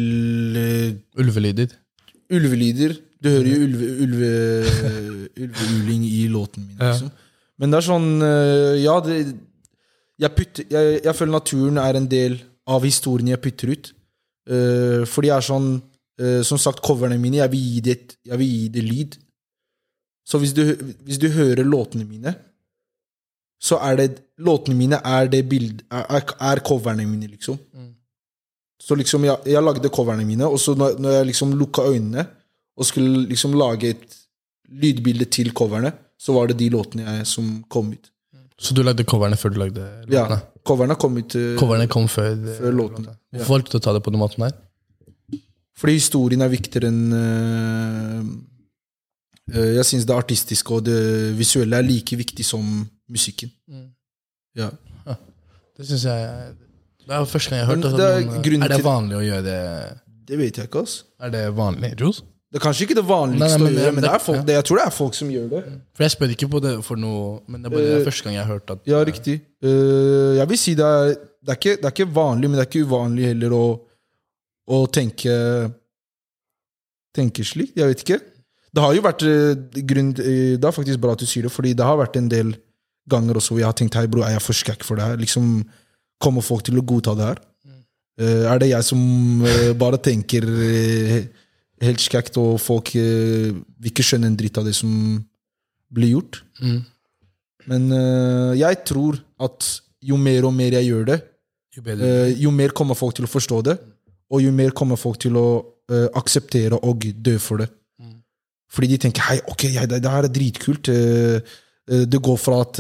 [0.56, 1.66] uh, Ulvelyder?
[2.30, 2.94] ulvelyder.
[3.20, 4.30] Du hører jo ulve, ulve,
[6.09, 6.76] i låten min.
[6.80, 7.11] Liksom.
[7.61, 9.18] Men det er sånn eh, Ja, det,
[10.20, 12.38] jeg, putter, jeg, jeg føler naturen er en del
[12.70, 13.90] av historien jeg putter ut.
[14.50, 18.14] Uh, fordi jeg er sånn uh, Som sagt, coverne mine, jeg vil gi det, et-
[18.33, 19.18] jeg vil gi det lyd.
[20.26, 20.62] Så hvis du,
[21.04, 22.33] hvis du hører låtene mine,
[23.61, 24.09] så er det
[24.40, 27.59] Låtene mine er det bild, er, er- er coverne mine, liksom.
[28.80, 32.24] Så liksom, jeg, jeg lagde coverne mine, og så når, når jeg liksom lukka øynene
[32.78, 34.16] og skulle liksom lage et
[34.70, 38.11] lydbilde til coverne, så var det de låtene jeg, som kom ut.
[38.61, 40.37] Så du lagde coverne før du lagde låtene?
[40.37, 43.14] Ja, coverne kom ut eh, Coverne kom før, før låtene.
[43.33, 43.40] Ja.
[43.40, 44.59] Hvorfor valgte du å ta det på den måten der?
[45.80, 48.18] Fordi historien er viktigere enn eh,
[49.54, 50.98] eh, Jeg syns det artistiske og det
[51.38, 52.66] visuelle er like viktig som
[53.11, 53.52] musikken.
[54.59, 54.68] Ja.
[55.80, 56.50] Det synes jeg
[57.06, 58.59] Det er første gang jeg har hørt det.
[58.61, 59.61] er det vanlig å gjøre det
[60.28, 61.06] Det vet jeg ikke, altså.
[61.16, 62.20] Er det vanlig, Ros?
[62.50, 64.40] Det er kanskje ikke det vanligste Nei, nei, men- å gjøre, men det er folk,
[64.46, 65.60] det, jeg tror det er folk som gjør det.
[65.94, 68.34] For jeg spør ikke på det for noe Men det er bare er første gang
[68.34, 69.36] jeg har hørt at Ja, riktig.
[69.62, 72.64] Uh, jeg vil si det er, det, er ikke, det er ikke vanlig, men det
[72.64, 73.66] er ikke uvanlig heller å,
[74.66, 75.36] å tenke
[77.14, 77.72] Tenke slik.
[77.74, 78.20] Jeg vet ikke.
[78.70, 81.72] Det har jo vært eh, grunn Det er faktisk bra at du sier det, fordi
[81.74, 82.52] det har vært en del
[83.10, 85.18] ganger også hvor jeg har tenkt hei, bro, er jeg for skækk for det her?
[85.18, 85.64] Liksom,
[86.22, 87.38] Kommer folk til å godta det her?
[88.20, 89.00] Uh, er det jeg som
[89.80, 90.46] bare tenker
[91.84, 94.90] helt skækt, og folk eh, vil ikke skjønne en dritt av det som
[95.90, 96.42] blir gjort?
[96.60, 96.80] Mm.
[97.70, 99.68] Men eh, jeg tror at
[100.04, 101.20] jo mer og mer jeg gjør det,
[101.76, 103.76] Jo eh, jo mer kommer folk til å forstå det,
[104.30, 105.48] og jo mer kommer folk til å
[105.90, 107.70] eh, akseptere og dø for det.
[108.70, 110.90] Fordi de tenker hei, ok, ja, det, det her er dritkult.
[110.92, 111.40] eh,
[111.90, 112.78] eh, det går fra at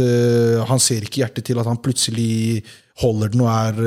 [0.70, 2.62] han ser ikke hjertet, til at han plutselig
[3.00, 3.80] holder den og er,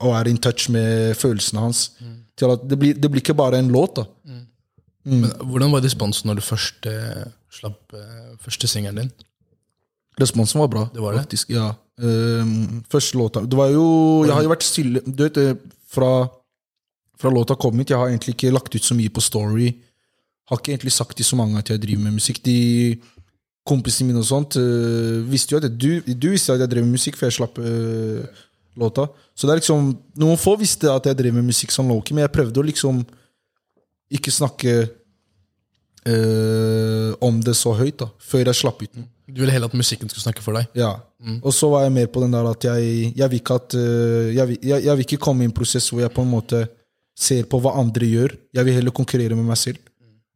[0.00, 1.88] og er in touch med følelsene hans.
[2.38, 4.06] Til at det blir, det blir ikke bare en låt, da.
[5.08, 9.12] Men hvordan var responsen når du først eh, slapp eh, første singelen din?
[10.20, 10.84] Responsen var bra.
[10.92, 11.24] Det var det?
[11.26, 11.70] Faktisk, ja.
[11.98, 15.56] Um, første låta Det var jo Jeg har jo vært stille Du vet, eh,
[15.90, 16.28] fra,
[17.18, 19.72] fra låta kom hit jeg har egentlig ikke lagt ut så mye på Story.
[20.46, 22.38] Har ikke egentlig sagt til så mange at jeg driver med musikk.
[22.44, 22.98] De
[23.66, 26.86] kompisene mine og sånt uh, visste jo at jeg, du, du visste at jeg drev
[26.86, 28.44] med musikk før jeg slapp uh,
[28.78, 29.08] låta.
[29.38, 32.24] Så det er liksom Noen få visste at jeg drev med musikk som Loki, men
[32.26, 33.04] jeg prøvde å liksom
[34.18, 34.72] ikke snakke
[36.08, 39.06] øh, om det så høyt, da, før jeg slapp ut den.
[39.28, 40.70] Du ville heller at musikken skulle snakke for deg?
[40.78, 40.94] Ja.
[41.44, 44.28] Og så var jeg mer på den der at jeg, jeg vil ikke at eh,
[44.38, 46.62] jeg, vil- jeg, jeg vil ikke komme i en prosess hvor jeg på en måte
[47.18, 48.36] ser på hva andre gjør.
[48.56, 49.82] Jeg vil heller konkurrere med meg selv.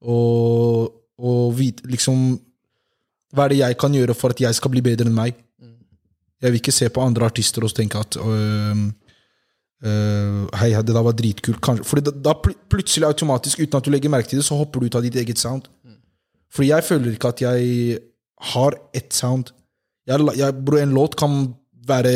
[0.03, 0.91] Og,
[1.23, 2.35] og vite liksom
[3.33, 5.39] Hva er det jeg kan gjøre for at jeg skal bli bedre enn meg?
[6.43, 8.77] Jeg vil ikke se på andre artister og tenke at øh,
[9.87, 11.61] øh, Hei, det der var dritkult.
[11.63, 11.87] Kanskje.
[11.87, 14.81] Fordi da, da pl plutselig automatisk, uten at du legger merke til det, så hopper
[14.81, 15.69] du ut av ditt eget sound.
[16.53, 17.99] Fordi jeg føler ikke at jeg
[18.53, 19.53] har ett sound.
[20.07, 21.55] Jeg, jeg, bro, en låt kan
[21.87, 22.13] være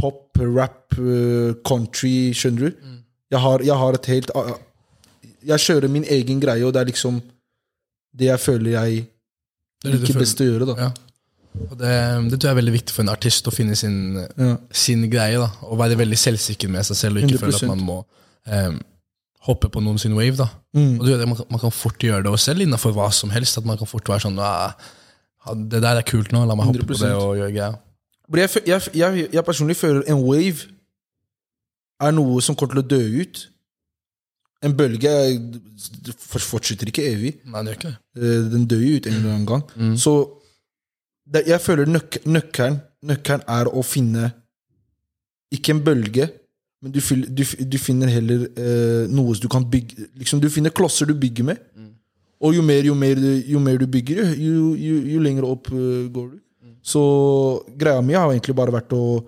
[0.00, 2.84] pop, rap, øh, country, skjønner du?
[3.30, 4.30] Jeg, har, jeg har et helt
[5.44, 7.20] Jeg kjører min egen greie, og det er liksom
[8.14, 9.04] det jeg føler jeg
[9.84, 10.68] er liker best å gjøre.
[10.72, 10.92] da Ja.
[11.54, 11.90] Og det,
[12.30, 14.56] det tror jeg er veldig viktig for en artist å finne sin, Ja.
[14.74, 15.38] sin greie.
[15.38, 17.40] da Og være veldig selvsikker med seg selv og ikke 100%.
[17.44, 17.98] føle at man må
[18.50, 18.80] um,
[19.46, 20.36] hoppe på noen sin wave.
[20.36, 20.98] da Mm.
[20.98, 23.56] Og du vet, man, man kan fort gjøre det også selv innenfor hva som helst.
[23.58, 24.72] At man kan fort være sånn «Ah,
[25.54, 27.06] Det der er kult nå, la meg hoppe på 100%.
[27.06, 27.74] det og gjøre greia.
[28.28, 30.64] Bro, Jeg, jeg, jeg, jeg personlig føler en wave
[32.00, 33.48] er noe som kommer til å dø ut.
[34.64, 35.60] En bølge er-
[36.18, 37.36] fortsetter ikke evig.
[37.46, 37.98] Nei, det gjør ikke det.
[38.16, 39.62] Eh, Den dør jo ut en eller annen gang.
[39.76, 39.94] Mm.
[40.00, 40.43] Så det,
[41.32, 44.30] jeg føler nøk, nøkkelen, nøkkelen er å finne
[45.54, 46.28] ikke en bølge,
[46.84, 47.00] men du,
[47.32, 51.46] du, du finner heller eh, noe du kan bygge liksom Du finner klosser du bygger
[51.48, 51.62] med.
[52.44, 56.04] Og jo mer, jo mer, jo mer du bygger, jo, jo, jo lenger opp uh,
[56.12, 56.38] går du.
[56.84, 57.00] Så
[57.80, 59.22] greia mi har egentlig bare vært å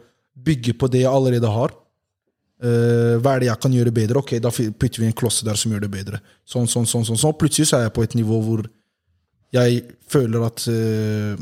[0.47, 1.73] bygge på det jeg allerede har.
[2.61, 4.21] Uh, hva er det jeg kan gjøre bedre?
[4.21, 6.21] Ok, Da putter vi en klosse der som gjør det bedre.
[6.45, 7.21] Sånn, sånn, sånn, sånn.
[7.23, 8.67] Så plutselig så er jeg på et nivå hvor
[9.55, 9.81] jeg
[10.11, 11.41] føler at eh,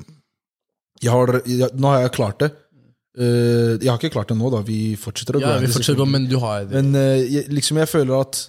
[1.04, 2.50] jeg har, jeg, Nå har jeg klart det.
[3.14, 4.62] Uh, jeg har ikke klart det nå, da.
[4.66, 7.78] Vi fortsetter å Ja, vi fortsetter å gå, men du har men uh, jeg, liksom
[7.78, 8.40] jeg føler at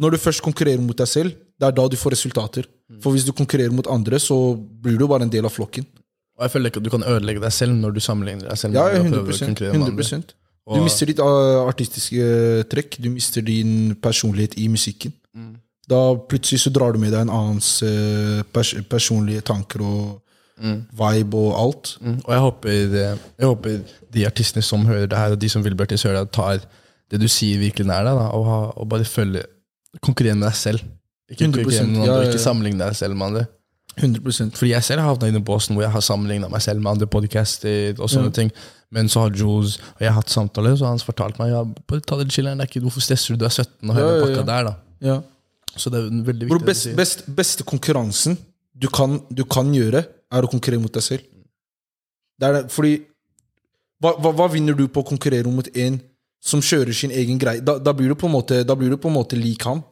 [0.00, 2.66] når du først konkurrerer mot deg selv, det er da du får resultater.
[3.02, 5.86] For hvis du konkurrerer mot andre, så blir du bare en del av flokken.
[6.34, 8.74] Og jeg føler ikke at du kan ødelegge deg selv når du sammenligner deg selv.
[8.74, 10.08] med Ja, andre og 100, prøver å konkurrere med andre.
[10.08, 10.34] 100%.
[10.64, 12.26] Du mister ditt uh, artistiske
[12.72, 12.98] trekk.
[13.04, 15.14] Du mister din personlighet i musikken.
[15.36, 15.52] Mm.
[15.88, 20.23] Da plutselig så drar du med deg en annens uh, pers personlige tanker og
[20.58, 21.96] vibe og alt.
[22.00, 22.70] Mm, og jeg håper,
[23.38, 23.80] jeg håper
[24.14, 26.60] de artistene som hører det her, og de som vil Bertis hører det, tar
[27.10, 29.44] det du sier, virkelig nær deg, og, og bare følge
[30.02, 30.80] Konkurrere med deg selv.
[31.30, 33.44] Ikke 100%, konkurrere med noen ja, ja, ikke sammenligne deg selv med andre.
[33.94, 36.82] 100 Fordi jeg selv har havna i den båsen hvor jeg har sammenligna meg selv
[36.82, 38.50] med andre podcaster og sånne ting.
[38.90, 41.60] Men så har Jules og jeg har hatt samtaler, så har han fortalt meg ja,
[41.62, 43.44] bare ta det chilleren, det er ikke- Hvorfor stresser du?
[43.44, 44.74] Du er 17 og hører Ja, ja, pakka der, da.
[45.00, 45.20] Ja.
[45.76, 48.36] Så det er veldig Bro, best, best, beste konkurransen
[48.74, 50.02] du kan, du kan gjøre,
[50.34, 51.26] er å konkurrere mot deg selv.
[52.40, 52.96] Det det, fordi
[54.02, 56.00] hva, hva, hva vinner du på å konkurrere mot en
[56.44, 57.62] som kjører sin egen greie?
[57.64, 59.84] Da, da, blir du på en måte, da blir du på en måte lik han.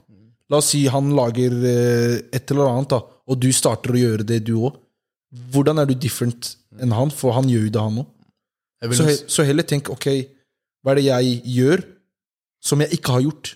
[0.50, 4.26] La oss si han lager eh, et eller annet, da, og du starter å gjøre
[4.28, 4.76] det, du òg.
[5.54, 7.12] Hvordan er du different enn han?
[7.14, 8.10] For han gjør jo det, han òg.
[8.98, 10.08] Så, he, så heller tenk ok,
[10.82, 11.84] hva er det jeg gjør
[12.66, 13.52] som jeg ikke har gjort?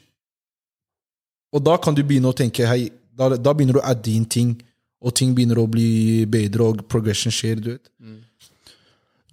[1.56, 4.28] Og da kan du begynne å tenke hei, da, da begynner du å adde inn
[4.30, 4.54] ting,
[5.02, 7.60] og ting begynner å bli bedre, og progression skjer.
[7.60, 7.90] du vet.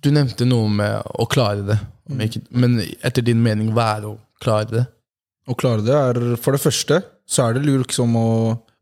[0.03, 1.79] Du nevnte noe med å klare det.
[2.11, 2.23] Mm.
[2.51, 4.83] Men etter din mening, hva er å klare det?
[5.47, 8.29] Å klare det er For det første så er det liksom å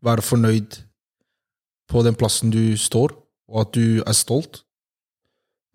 [0.02, 0.80] være fornøyd
[1.92, 3.14] på den plassen du står,
[3.52, 4.64] og at du er stolt.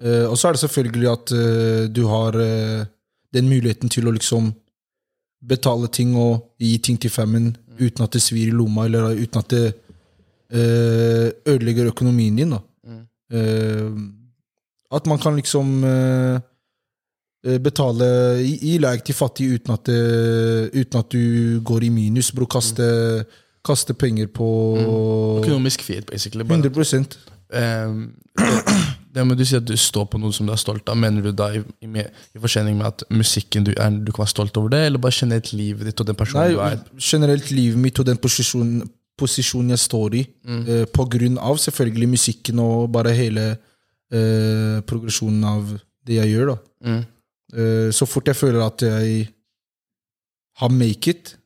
[0.03, 2.87] Eh, og så er det selvfølgelig at eh, du har eh,
[3.33, 4.51] den muligheten til å liksom
[5.47, 9.41] betale ting og gi ting til femmen uten at det svir i lomma, eller uten
[9.41, 9.65] at det
[10.53, 12.51] ødelegger økonomien din.
[12.51, 12.59] da.
[13.33, 13.91] Eh,
[14.95, 16.39] at man kan liksom eh,
[17.47, 18.07] eh, betale
[18.43, 22.33] i, i leg til fattige uten at, det, uten at du går i minus.
[22.33, 23.25] Bro, kaste,
[23.67, 24.47] kaste penger på
[25.43, 26.45] Økonomisk frihet, basically.
[26.45, 26.59] Bare.
[26.59, 27.19] 100
[27.89, 28.77] um, det,
[29.15, 31.25] det med du sier at du står på noe som du er stolt av, mener
[31.25, 34.33] du da i, i, med- i forskjellig med at musikken du er, du kan være
[34.35, 36.79] stolt over det, eller bare generelt livet ditt og den personen du er?
[37.01, 38.85] generelt livet mitt og den posisjonen,
[39.17, 40.23] posisjonen jeg står i,
[40.69, 43.47] eh, på grunn av selvfølgelig musikken og bare hele
[44.13, 45.71] eh, progresjonen av
[46.07, 46.53] det jeg gjør.
[46.53, 46.57] da.
[46.87, 47.03] Mm.
[47.55, 49.29] Eh, så fort jeg føler at jeg
[50.61, 51.37] har make it,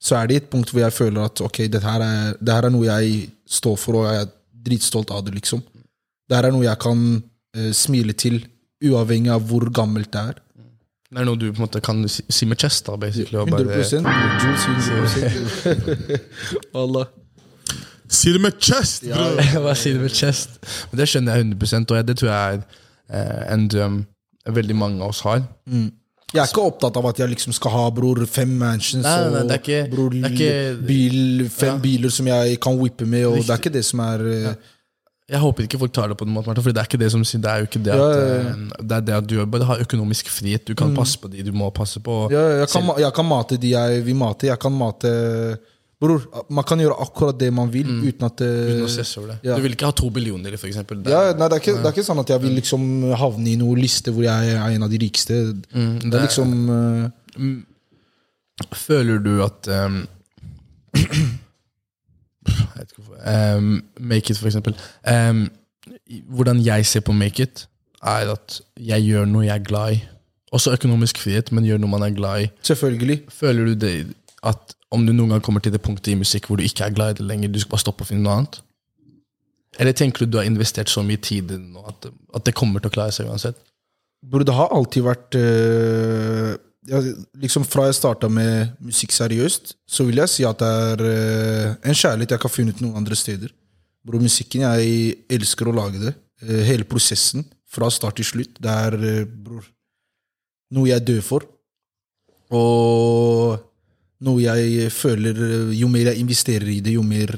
[0.00, 2.68] så er det et punkt hvor jeg føler at ok, det her er, det her
[2.68, 4.30] er noe jeg står for, og jeg er
[4.68, 5.34] dritstolt av det.
[5.34, 5.62] liksom.
[6.28, 7.02] Det her er noe jeg kan
[7.56, 8.40] eh, smile til,
[8.84, 10.36] uavhengig av hvor gammelt det er.
[11.08, 13.38] Det er noe du på en måte kan si, med chest, da, basically.
[13.40, 14.04] Og bare, 100
[14.42, 16.18] Jules 100
[16.76, 17.06] Allah.
[18.08, 19.28] Si det med chest, bro!
[19.66, 20.58] bare si det med chest?
[20.90, 22.60] Men Det skjønner jeg 100 og det tror jeg er
[23.08, 23.98] eh, en drøm
[24.48, 25.42] veldig mange av oss har.
[25.68, 29.28] Jeg er ikke opptatt av at jeg liksom skal ha bror fem mansions Nei, nei,
[29.32, 31.78] nei, og det er ikke- bror, det er ikke- bil, fem Ja.
[31.84, 34.54] biler som jeg kan whippe med, og det er ikke det som er eh,
[35.28, 37.24] Jeg håper ikke folk tar det på den måten, for det er ikke det som
[37.28, 38.52] sier Det er jo ikke det at, Ja, ja, ja.
[38.52, 40.64] eh, det er det at du bare har økonomisk frihet.
[40.64, 42.28] Du kan passe på de du må passe på.
[42.32, 44.48] ja, jeg, kan, jeg kan mate de jeg vil mate.
[44.48, 45.12] Jeg kan mate
[45.98, 46.22] Bror,
[46.54, 49.38] man kan gjøre akkurat det man vil uten at Uten å stresse over det.
[49.50, 51.00] Du vil ikke ha to billioner, for eksempel.
[51.02, 52.84] Det, ja, nei, det, er ikke, det er ikke sånn at jeg vil liksom
[53.18, 55.34] havne i noen liste hvor jeg er en av de rikeste.
[55.74, 57.50] Mm, Det er liksom uh...
[58.78, 59.98] Føler du at um,
[60.98, 62.37] Jeg vet ikke hvorfor
[63.24, 64.76] um, Make it, for eksempel.
[65.04, 65.48] Um,
[66.28, 67.66] hvordan jeg ser på make it,
[68.02, 70.00] er at jeg gjør noe jeg er glad i.
[70.52, 72.48] Også økonomisk frihet, men gjør noe man er glad i.
[72.64, 73.20] Selvfølgelig.
[73.28, 73.94] Føler du det
[74.46, 76.94] at om du noen gang kommer til det punktet i musikk hvor du ikke er
[76.96, 78.60] glad i det lenger, du skal bare stoppe og finne noe annet?
[79.78, 82.56] Eller tenker du du har investert så mye tid i det nå at, at det
[82.56, 83.58] kommer til å klare seg uansett?
[84.24, 86.56] Burde det har alltid vært ja,
[87.38, 91.76] liksom Fra jeg starta med musikk seriøst, så vil jeg si at det er eh,
[91.90, 93.52] en kjærlighet jeg ikke har funnet noen andre steder.
[94.06, 96.14] Bror, musikken, jeg elsker å lage det.
[96.44, 98.60] Eh, hele prosessen, fra start til slutt.
[98.62, 99.66] Det er, eh, bror,
[100.76, 101.48] noe jeg dør for.
[102.56, 103.58] Og
[104.24, 105.36] noe jeg føler
[105.76, 107.28] Jo mer jeg investerer i det, jo mer,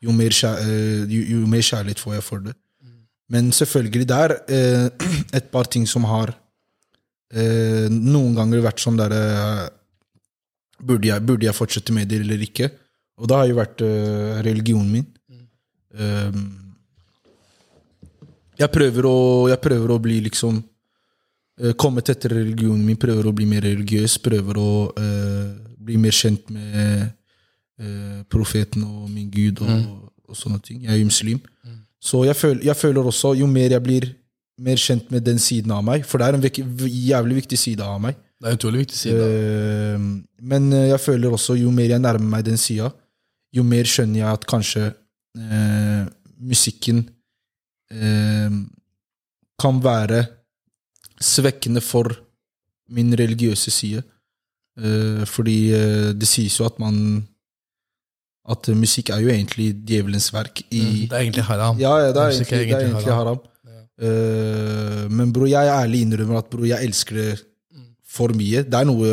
[0.00, 0.36] jo mer,
[1.10, 2.54] jo, mer kjærlighet får jeg for det.
[3.28, 4.36] Men selvfølgelig, det er
[5.40, 6.30] et par ting som har
[7.34, 9.66] eh, noen ganger vært sånn derre eh,
[10.78, 12.70] burde, jeg, burde jeg fortsette med det eller ikke?
[13.16, 15.06] Og det har jo vært eh, religionen min.
[15.96, 16.40] Eh,
[18.60, 19.18] jeg, prøver å,
[19.52, 24.18] jeg prøver å bli liksom eh, Komme tettere religionen min, prøver å bli mer religiøs,
[24.24, 25.54] prøver å eh,
[25.86, 30.84] bli mer kjent med eh, profeten og min gud og, og sånne ting.
[30.84, 31.42] Jeg er jo muslim.
[32.06, 34.10] Så jeg føl, jeg føler også, jo mer jeg blir
[34.58, 38.00] mer kjent med den siden av meg For det er en jævlig viktig side av
[38.00, 38.16] meg.
[38.36, 39.26] Det er en utrolig viktig side.
[39.26, 40.06] Uh.
[40.44, 42.90] Men eh, jeg føler også, jo mer jeg nærmer meg den sida,
[43.56, 46.02] jo mer skjønner jeg at kanskje uh,
[46.44, 47.06] musikken
[47.96, 48.58] uh,
[49.60, 50.26] kan være
[51.22, 52.12] svekkende for
[52.92, 54.04] min religiøse side.
[54.76, 55.72] Fordi
[56.12, 57.24] det sies jo at man
[58.44, 61.78] At musikk er jo egentlig djevelens verk i Mm, Det er egentlig haram.
[61.80, 63.40] ja, ja, det er er egentlig, det er egentlig haram.
[63.96, 67.30] Eh, men bror, jeg er ærlig innrømmer at bror, jeg elsker det
[68.16, 68.62] for mye.
[68.64, 69.10] Det er noe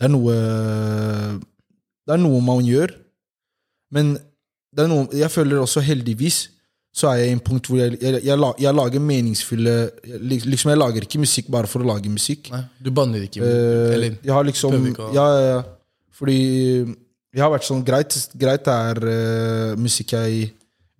[0.00, 0.34] Det er noe
[2.06, 2.94] Det er noe man gjør.
[3.92, 4.14] Men
[4.70, 6.48] det er noe, jeg føler også heldigvis
[6.90, 9.74] så er jeg i en punkt hvor jeg, jeg, jeg, jeg lager meningsfulle
[10.26, 12.48] Liksom Jeg lager ikke musikk bare for å lage musikk.
[12.50, 13.44] Nei, du banner ikke.
[13.46, 15.60] Eller jeg har liksom å- ja, ja.
[16.18, 16.38] Fordi
[17.30, 20.50] jeg har vært sånn Greit, greit er uh, musikk jeg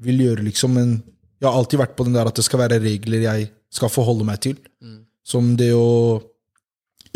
[0.01, 0.95] vil gjøre, liksom, men
[1.40, 4.26] jeg har alltid vært på den der at det skal være regler jeg skal forholde
[4.29, 4.59] meg til.
[5.24, 6.20] Som det å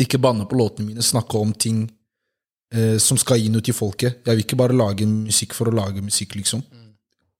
[0.01, 1.85] ikke banne på låtene mine, snakke om ting
[2.73, 4.21] eh, som skal gi noe til folket.
[4.25, 6.63] Jeg vil ikke bare lage musikk for å lage musikk, liksom.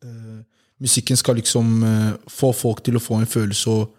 [0.06, 0.40] Eh,
[0.84, 3.96] musikken skal liksom eh, få folk til å få en følelse og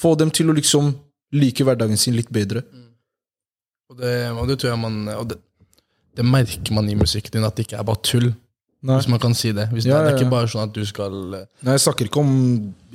[0.00, 0.90] få dem til å liksom
[1.36, 2.64] like hverdagen sin litt bedre.
[3.90, 5.36] Og det, og det tror jeg man det,
[6.16, 8.30] det merker man i musikken din, at det ikke er bare tull.
[8.82, 8.96] Nei.
[8.96, 9.66] Hvis man kan si det.
[9.74, 10.22] Hvis Ja, det, det er ja, ja.
[10.24, 12.30] ikke bare sånn at du skal eh, Nei, jeg snakker ikke om,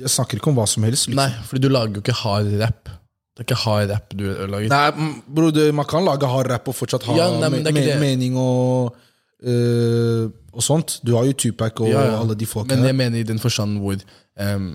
[0.00, 1.06] jeg snakker ikke om hva som helst.
[1.06, 1.20] Liksom.
[1.20, 2.88] Nei, fordi du lager jo ikke hard rap.
[3.36, 4.68] Det er ikke hard rap du lager.
[4.72, 7.70] Nei, bro, det, man kan lage hard rap og fortsatt ha Ja, nei, men det
[7.70, 8.96] er me- mening og,
[9.46, 10.98] øh, og sånt.
[11.06, 12.18] Du har jo Tupac og Ja, ja.
[12.18, 12.86] alle de folka Men her.
[12.90, 13.94] jeg mener i den forstand hvor
[14.40, 14.72] ehm,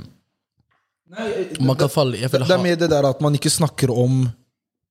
[1.59, 3.91] Man kan falle Jeg Det, føler det er mer det der at man ikke snakker
[3.91, 4.29] om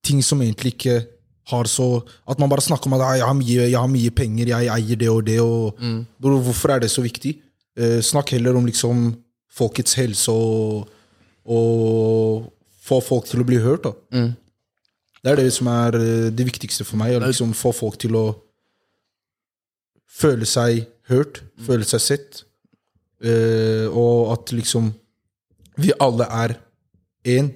[0.04, 0.98] ting som egentlig ikke
[1.50, 4.10] har så At man bare snakker om at «Ah, jeg har mye, jeg har mye
[4.10, 5.38] penger, jeg eier det og det.
[5.40, 6.06] Og, Mm.
[6.20, 7.36] Hvorfor er det så viktig?
[7.76, 9.16] Eh, snakk heller om liksom
[9.50, 10.88] folkets helse og,
[11.46, 13.82] og få folk til å bli hørt.
[13.84, 13.92] da.
[14.12, 14.36] Mm.
[15.22, 17.14] Det er det som er eh, det viktigste for meg.
[17.16, 18.24] Å liksom få folk til å
[20.08, 21.66] føle seg hørt, Mm.
[21.66, 22.42] føle seg sett.
[23.22, 24.94] Eh, og at liksom
[25.76, 26.56] vi alle er
[27.24, 27.52] én.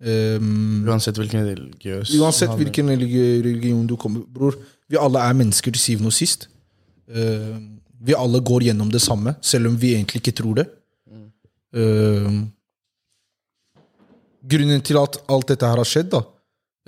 [0.00, 4.54] Um, Uansett hvilken religiøs uansett hvilken religion du kommer Bror,
[4.88, 6.46] vi alle er mennesker til syvende og sist.
[7.04, 7.58] Uh,
[8.00, 10.66] vi alle går gjennom det samme, selv om vi egentlig ikke tror det.
[11.76, 12.48] Uh,
[14.50, 16.22] grunnen til at alt dette her har skjedd, da,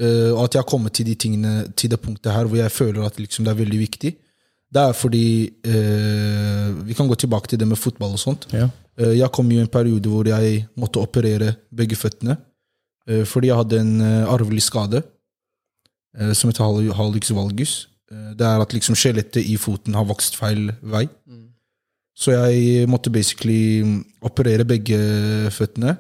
[0.01, 2.73] eh, og at jeg har kommet til de tingene til det punktet her hvor jeg
[2.75, 4.13] føler at liksom det er veldig viktig,
[4.73, 5.27] det er fordi
[5.69, 8.47] eh, Vi kan gå tilbake til det med fotball og sånt.
[8.57, 8.71] Ja.
[8.97, 12.39] Eh, Jeg kom i en periode hvor jeg måtte operere begge føttene.
[13.09, 15.03] Eh, Fordi jeg hadde en eh, arvelig skade
[16.19, 17.89] eh, som heter hal- hallux valgus.
[18.13, 21.07] Det er at liksom skjelettet i foten har vokst feil vei.
[22.13, 24.99] Så jeg måtte basically mm, operere begge
[25.49, 25.95] føttene.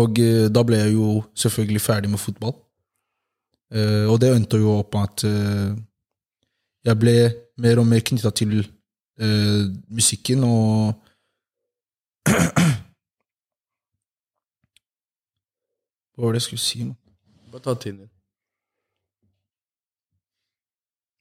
[0.00, 2.54] Og da ble jeg jo selvfølgelig ferdig med fotball.
[4.08, 5.26] Og det endte jo opp med at
[6.88, 7.16] jeg ble
[7.60, 8.62] mer og mer knytta til
[9.92, 10.94] musikken og
[16.14, 16.84] Hva var det jeg skulle si?
[16.86, 16.94] nå?
[17.52, 18.10] Bare ta tiden din.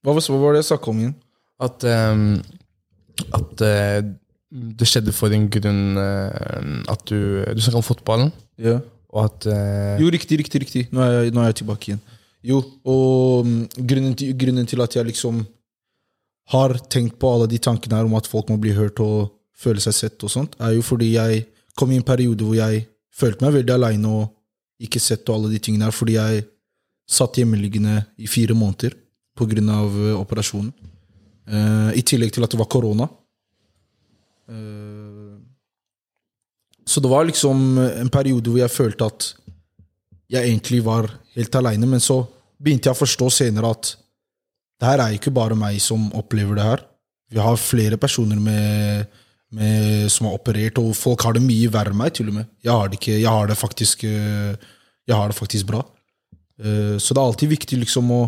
[0.04, 1.14] Hva var, det jeg snakka om igjen?
[1.64, 2.24] At, um,
[3.38, 4.00] at uh,
[4.52, 8.80] det skjedde for en grunn uh, at du Du snakka om fotballen, Ja.
[9.14, 10.84] og at uh, Jo, riktig, riktig, riktig.
[10.92, 12.04] Nå er jeg, nå er jeg tilbake igjen.
[12.44, 15.46] Jo, og um, grunnen til, grunnen til at jeg liksom
[16.52, 19.80] har tenkt på alle de tankene her om at folk må bli hørt og føle
[19.80, 21.46] seg sett og sånt, er jo fordi jeg
[21.80, 22.84] kom i en periode hvor jeg
[23.16, 24.26] følte meg veldig aleine og
[24.84, 26.44] ikke sett og alle de tingene her, fordi jeg
[27.10, 28.96] satt hjemmeliggende i fire måneder
[29.34, 30.72] av eh, operasjonen.
[31.44, 33.10] Uh, I tillegg til at det var korona.
[34.48, 35.42] Uh,
[36.88, 39.28] så det var liksom en periode hvor jeg følte at
[40.32, 42.22] jeg egentlig var helt aleine, men så
[42.58, 43.92] begynte jeg å forstå senere at
[44.80, 46.86] det her er ikke bare meg som opplever det her.
[47.32, 49.06] Vi har flere personer med,
[49.54, 52.50] med, som har operert, og folk har det mye verre enn meg, til og med.
[52.66, 54.56] Jeg har det, ikke, jeg har det, faktisk, eh,
[55.08, 55.84] jeg har det faktisk bra.
[56.60, 58.22] Eh, Så det er alltid viktig liksom å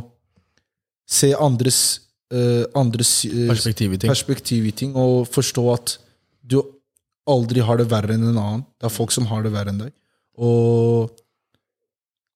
[1.07, 1.81] se andres,
[2.33, 5.97] eh, andres perspektiv i perspektiv i ting, og forstå at
[6.45, 6.61] du
[7.27, 8.65] aldri har det verre enn en annen.
[8.79, 9.93] Det er folk som har det verre enn deg.
[10.37, 11.09] Og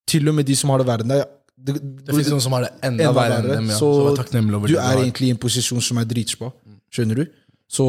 [0.10, 1.25] til og med de som har det verre enn deg
[1.60, 1.75] det,
[2.06, 3.69] Det finnes noen som har det enda, enda verre enn dem.
[3.73, 3.78] Ja.
[3.78, 6.52] så Så er du er egentlig i en posisjon som er dritspa.
[6.89, 7.25] Skjønner du?
[7.69, 7.86] Så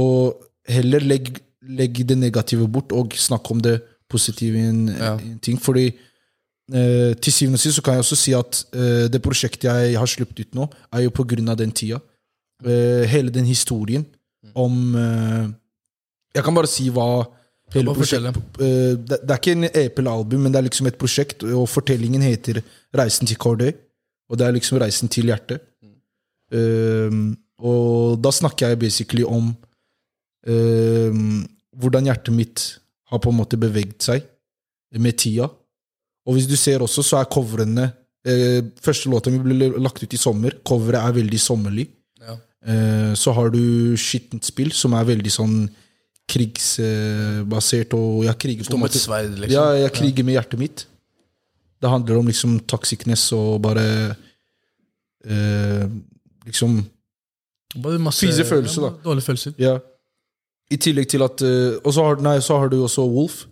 [0.70, 3.80] heller legg, legg det negative bort, og snakk om det
[4.10, 5.12] positive i en, Ja.
[5.18, 5.58] en ting.
[5.60, 5.86] Fordi
[6.72, 9.98] eh, til syvende og sist så kan jeg også si at eh, det prosjektet jeg
[9.98, 12.00] har sluppet ut nå, er jo på grunn av den tida.
[12.64, 14.04] Eh, hele den historien
[14.54, 15.46] om eh,
[16.34, 17.24] Jeg kan bare si hva
[17.74, 20.86] hele prosjektet eh, det, det er ikke en EP eller album, men det er liksom
[20.86, 22.60] et prosjekt, og fortellingen heter
[22.94, 23.72] 'Reisen til Corday'.
[24.30, 25.60] Og det er liksom 'Reisen til hjertet'.
[26.52, 29.52] Um, og da snakker jeg basically om
[30.44, 32.62] hvordan hjertet mitt
[33.10, 34.24] har på en måte beveget seg
[34.98, 35.48] med tida.
[36.28, 37.88] Og hvis du ser også, så er coverene
[38.28, 40.58] eh, Første låta mi ble lagt ut i sommer.
[40.66, 41.88] Coveret er veldig sommerlig.
[42.20, 42.36] Ja.
[42.60, 45.56] Eh, så har du Skittent spill, som er veldig sånn
[46.30, 49.50] krigsbasert, og jeg kriger på en måte sverd, liksom.
[49.50, 50.84] ja, jeg kriger med hjertet mitt.
[51.82, 53.84] Det handler om liksom toxicness og bare
[55.24, 55.86] eh,
[56.44, 56.76] Liksom
[57.80, 59.02] Bare masse Fise følelser, ja, da.
[59.04, 59.56] Dårlige følelser.
[59.58, 59.74] Ja.
[60.70, 63.44] I tillegg til at eh, Og så har, nei, så har du også Wolf,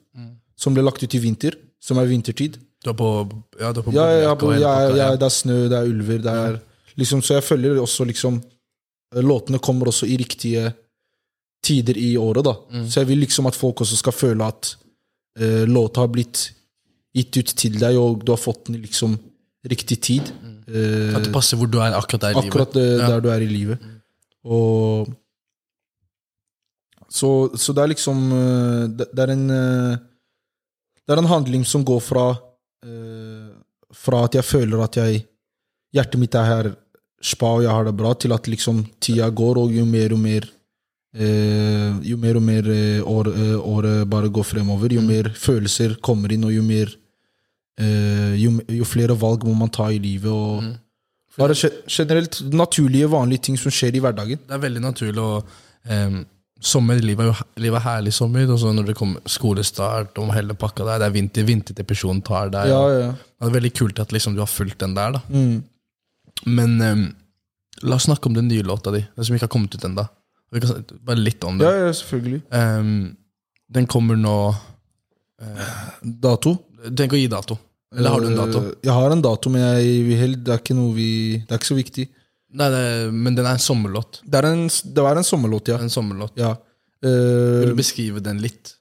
[0.59, 1.57] som ble lagt ut i vinter.
[1.83, 2.59] Som er vintertid.
[2.83, 3.09] Du er på
[3.59, 6.35] Ja, er på Ja, ja, hele ja, ja, det er snø, det er ulver, det
[6.35, 6.59] er
[6.99, 8.41] liksom Så jeg følger også liksom
[9.15, 10.73] eh, Låtene kommer også i riktige
[11.65, 12.55] tider i året, da.
[12.87, 14.77] Så jeg vil liksom at folk også skal føle at
[15.43, 16.45] uh, låta har blitt
[17.19, 19.17] gitt ut til deg, og du har fått den i liksom
[19.69, 20.31] riktig tid.
[20.69, 22.49] Eh, At det passer hvor du er akkurat der i livet.
[22.53, 23.09] akkurat eh, Ja.
[23.11, 23.79] der du er i livet.
[24.45, 25.11] Og
[27.09, 29.97] så, så det er liksom eh, Det, er en eh,
[31.07, 32.27] Det er en handling som går fra
[32.85, 33.49] eh,
[33.97, 35.25] Fra at jeg føler at jeg
[35.97, 36.67] Hjertet mitt er her
[37.25, 40.21] spa, og jeg har det bra, til at liksom tida går, og jo mer og
[40.21, 40.45] mer
[42.05, 42.69] Jo mer og mer
[43.09, 43.31] år,
[43.65, 46.93] året bare går fremover, jo mer følelser kommer inn, og jo mer
[48.37, 50.29] jo, jo flere valg må man ta i livet.
[50.29, 51.57] og bare
[51.89, 54.45] generelt naturlige, vanlige ting som skjer i hverdagen.
[54.45, 56.21] Det er veldig naturlig å um,
[56.61, 60.33] Sommer, livet er jo livet er herlig sommer, og så når det kommer skolestart og
[60.35, 62.67] hele pakka der, det er vinter, vinterdepresjonen tar deg.
[62.73, 63.11] Ja, ja.
[63.39, 65.21] Det er veldig kult at liksom du har fulgt den der, da.
[65.31, 65.63] Mm.
[66.51, 67.05] Men um,
[67.87, 70.07] la oss snakke om den nye låta di, den som ikke har kommet ut ennå.
[71.07, 71.87] Bare litt om Ja, den.
[71.87, 72.43] ja, selvfølgelig.
[72.51, 73.17] Um,
[73.79, 74.35] den kommer nå
[76.03, 76.57] Dato?
[76.97, 77.57] Tenk å gi dato.
[77.95, 78.59] Eller har du en dato?
[78.67, 81.71] Eh, Jeg har en dato, men jeg, det er ikke noe vi Det er ikke
[81.71, 82.09] så viktig.
[82.57, 84.23] Nei, det, men den er en sommerlåt.
[84.25, 85.79] Det er en, det var en sommerlåt, ja.
[85.85, 86.33] En sommerlåt.
[86.41, 86.55] ja.
[87.03, 87.13] Vil
[87.63, 88.75] Eh, du beskrive den litt?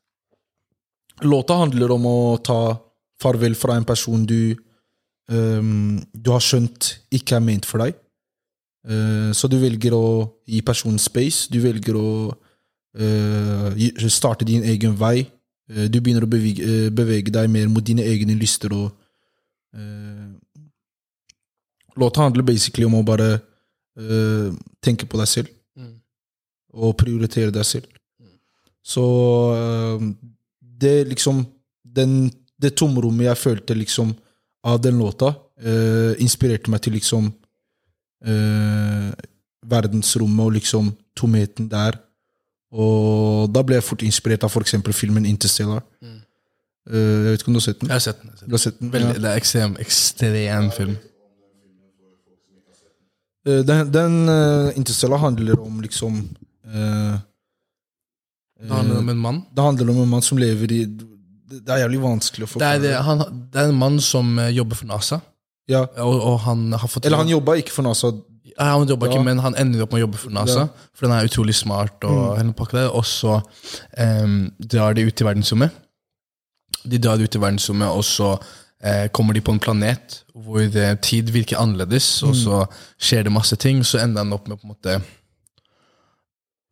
[1.22, 2.78] låta handler om å ta
[3.22, 4.56] farvel fra en person du
[5.30, 7.94] ehm, Du har skjønt ikke er ment for deg.
[8.88, 11.48] Eh, så du velger å gi personen space.
[11.52, 12.10] Du velger å
[12.98, 15.28] eh, gi- starte din egen vei.
[15.70, 18.74] Eh, du begynner å bevege, eh, bevege deg mer mot dine egne lyster.
[18.74, 18.92] Og,
[19.76, 20.34] eh,
[21.98, 23.42] låta handler basically om å bare
[23.98, 24.50] eh,
[24.84, 25.52] tenke på deg selv.
[25.78, 25.96] Mm.
[26.78, 27.90] Og prioritere deg selv.
[28.88, 30.00] Så uh,
[30.62, 31.42] det liksom
[31.84, 34.14] den, Det tomrommet jeg følte liksom
[34.64, 37.34] av den låta, uh, inspirerte meg til liksom
[39.68, 42.00] verdensrommet og liksom tomheten der.
[42.74, 44.74] Og da ble jeg fort inspirert av f.eks.
[44.98, 45.84] filmen Interstellar.
[46.88, 47.92] Eh, jeg vet ikke om du har sett den?
[47.92, 48.32] Jeg har sett den.
[48.32, 48.52] Har sett den.
[48.52, 48.88] har sett den?
[48.88, 48.94] den.
[48.96, 49.22] Veldig, Ja.
[49.22, 50.98] Det er ekstrem, ekstrem film.
[53.48, 56.20] Eh, Den, den uh, Interstellar handler om liksom
[56.68, 57.16] uh,
[58.60, 59.42] Det handler om en mann.
[59.56, 62.76] Det handler om en mann som lever i Det er jævlig vanskelig å Det forklare.
[62.76, 63.20] er, det, han,
[63.54, 65.22] det er en mann som jobber for NASA,
[65.70, 65.86] Ja.
[66.04, 68.12] og, og han har fått Eller han jobba ikke for NASA.
[68.58, 70.66] Ja, han jobber ikke, men han ender opp med å jobbe for NASA.
[70.66, 70.90] Ja.
[70.96, 72.04] For den er utrolig smart.
[72.04, 72.54] Og, mm.
[72.90, 73.38] og så
[73.98, 75.76] um, drar de ut i verdensrommet.
[76.84, 78.32] De drar ut i verdensrommet, og så
[79.12, 82.22] kommer de på en planet hvor eh, tid virker annerledes.
[82.24, 82.42] Og Mm.
[82.44, 82.66] så
[83.02, 83.84] skjer det masse ting.
[83.84, 85.02] Så ender han opp med på en måte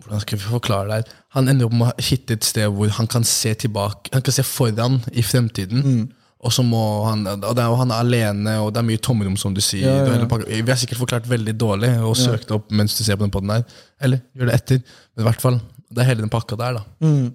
[0.03, 1.13] Hvordan skal vi forklare det?
[1.33, 4.33] Han ender opp med å hitte et sted hvor han kan se tilbake Han kan
[4.35, 5.81] se foran i fremtiden.
[5.85, 6.03] Mm.
[6.45, 9.37] Og så må han Og det er han er alene, og det er mye tomrom,
[9.37, 9.87] som du sier.
[9.87, 10.19] Ja, ja.
[10.19, 10.61] ja.
[10.61, 13.49] Vi har sikkert forklart veldig dårlig og søkt opp mens du ser på den podden
[13.55, 13.63] her.
[14.01, 14.83] Eller gjør det etter.
[15.15, 15.57] Men i hvert fall,
[15.89, 16.83] det er hele den pakka der, da.
[17.01, 17.33] Mm.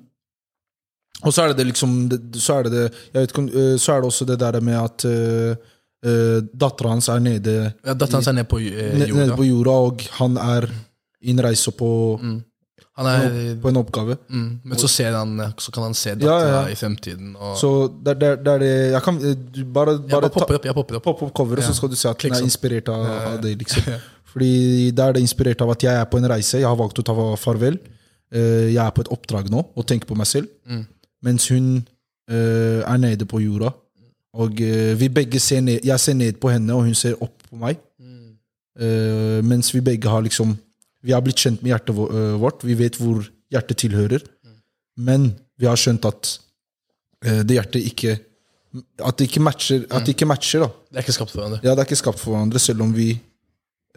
[1.24, 1.94] Og så er det det liksom
[2.40, 6.40] Så er det det vet eh, Så er det også det der med at uh,
[6.56, 9.16] dattera hans er nede, Ja, Datteren er nede på uh, jorda.
[9.26, 10.70] nede på jorda, og han er
[11.20, 11.88] i en reise på,
[12.96, 14.16] Han er, på en oppgave.
[14.28, 16.68] mm, men så, ser han, så kan han se Ja, dattera ja.
[16.72, 17.34] i fremtiden.
[17.60, 20.64] Så det, er det Jeg kan eh, du bare, jeg bare bare popper opp.
[20.64, 21.04] jeg popper opp.
[21.04, 22.48] poppe opp coveret, så skal du se at den er sånn.
[22.48, 23.04] inspirert av,
[23.34, 23.58] av det.
[23.60, 23.82] liksom
[24.32, 26.58] Fordi Da er det inspirert av at jeg er på en reise.
[26.60, 27.76] Jeg har valgt å ta farvel.
[28.32, 30.48] Eh, Jeg er på et oppdrag nå og tenker på meg selv.
[30.68, 30.86] Mm.
[31.22, 31.80] Mens hun
[32.30, 33.72] eh, er nede på jorda.
[34.40, 37.42] Og eh, vi begge ser ned Jeg ser ned på henne, og hun ser opp
[37.48, 37.80] på meg.
[38.00, 38.36] Mm.
[38.80, 40.54] Uh, mens vi begge har liksom
[41.02, 41.96] Vi har blitt kjent med hjertet
[42.40, 42.64] vårt.
[42.64, 44.24] Vi vet hvor hjertet tilhører.
[44.96, 46.34] Men vi har skjønt at
[47.26, 48.18] uh, det hjertet ikke
[49.02, 49.84] At det ikke matcher.
[49.90, 51.60] At det ikke matcher da Det er ikke skapt for hverandre.
[51.64, 53.10] ja, det er ikke skapt for hverandre, selv om vi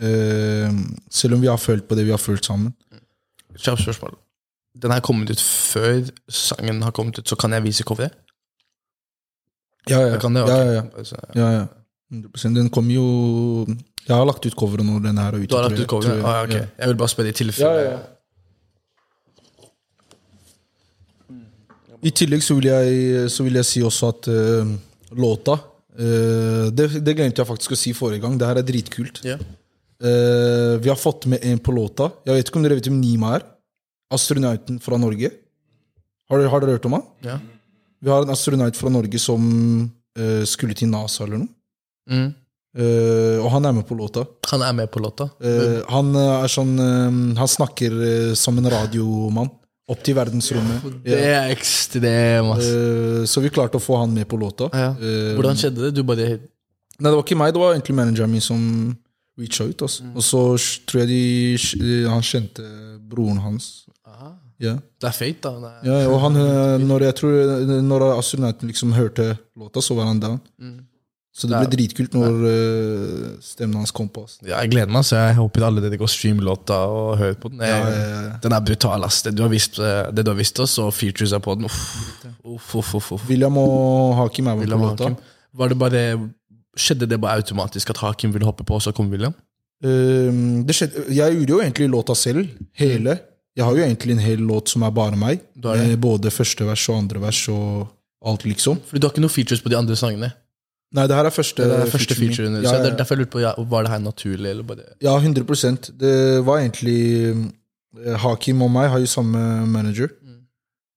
[0.01, 0.73] uh,
[1.11, 2.73] Selv om vi har følt på det vi har følt sammen.
[3.53, 4.17] Kjapt spørsmål.
[4.81, 6.01] Den her kommet ut før
[6.33, 8.15] sangen har kommet ut, så kan jeg vise coveret?
[9.89, 10.13] Ja, ja.
[10.13, 10.55] Jeg kan det, okay.
[10.55, 10.83] ja, ja, ja.
[10.97, 11.65] Altså, ja, ja.
[12.13, 12.55] 100%.
[12.55, 13.03] Den kom jo
[14.07, 15.49] Jeg har lagt ut coveret når den her er ute.
[15.51, 16.17] Du har lagt ut coveret?
[16.17, 16.25] jeg.
[16.25, 16.55] Ah, ja, ok.
[16.55, 16.65] Ja.
[16.79, 17.69] Jeg vil bare spørre i tilfelle.
[17.69, 17.99] Ja, ja.
[22.03, 24.73] I tillegg så vil jeg, så vil jeg si også at uh,
[25.15, 28.35] låta uh, det, det glemte jeg faktisk å si forrige gang.
[28.39, 29.21] Det her er dritkult.
[29.23, 29.37] Ja.
[30.03, 32.09] Uh, vi har fått med en på låta.
[32.27, 33.47] Jeg vet ikke om dere vet hvem Nima er?
[34.13, 35.31] Astronauten fra Norge.
[36.29, 37.03] Har dere, har dere hørt om han?
[37.25, 37.39] Ja.
[38.03, 39.43] Vi har en astronaut fra Norge som
[40.19, 41.53] uh, skulle til NASA eller noe.
[42.11, 42.31] Mm.
[42.73, 44.25] Uh, og han er med på låta.
[44.49, 45.29] Han er med på låta.
[45.43, 46.73] Uh, han er sånn
[47.37, 49.51] Han snakker som en radiomann.
[49.91, 50.83] Opp til verdensrommet.
[51.03, 52.63] Det er ekstremt,
[53.27, 54.69] så vi klarte å få han med på låta.
[54.71, 54.93] Ja.
[55.35, 55.95] Hvordan skjedde det?
[55.97, 56.37] Du bare
[57.01, 58.61] Nei, det var ikke meg, det var egentlig manageren min som
[59.39, 59.81] reacha ut.
[59.81, 60.03] Altså.
[60.03, 60.15] Mm.
[60.15, 60.43] Og så
[60.87, 62.67] tror jeg de, han kjente
[63.09, 63.71] broren hans.
[64.61, 64.79] Yeah.
[65.01, 65.69] Det er fate, da.
[65.81, 70.05] Er, Ja, og han, eh, når jeg tror Når astronauten liksom hørte låta, så var
[70.07, 70.39] han down.
[70.59, 70.85] Mm.
[71.33, 74.21] Så det ble dritkult når uh, stemmen hans kom på.
[74.27, 74.43] Altså.
[74.45, 77.49] Ja, jeg gleder meg, så jeg håper alle dere går stream låta og hører på
[77.49, 77.63] den.
[77.65, 78.35] Jeg, Ja, ja, ja.
[78.43, 79.23] Den er brutal, ass.
[79.25, 81.65] Det du har vist, eh, det du har vist oss, og features er på den.
[81.65, 81.79] Uff,
[82.45, 83.25] uff, uff, uff, uff.
[83.31, 85.09] William og Hakim er med William på låta.
[85.09, 85.33] Hakim.
[85.57, 86.03] Var det bare,
[86.79, 89.35] skjedde det bare automatisk at Hakim ville hoppe på, og så kom William?
[89.83, 92.47] Um, det skjedde, jeg gjorde jo egentlig låta selv,
[92.79, 93.17] hele.
[93.53, 95.43] Jeg har jo egentlig en hel låt som er bare meg.
[95.61, 97.83] Med både første vers og andre vers og
[98.25, 98.79] alt, liksom.
[98.87, 100.31] Fordi du har ikke noen features på de andre sangene.
[100.93, 102.55] Nei, det her er første, Det er første featuren.
[102.61, 104.83] Ja, så ja, er Derfor jeg lurte på, ja, Var det her naturlig, eller bare
[105.01, 106.99] ja, 100% Det var egentlig
[107.33, 110.11] eh, Hakim og meg har jo samme manager.
[110.21, 110.37] Mm.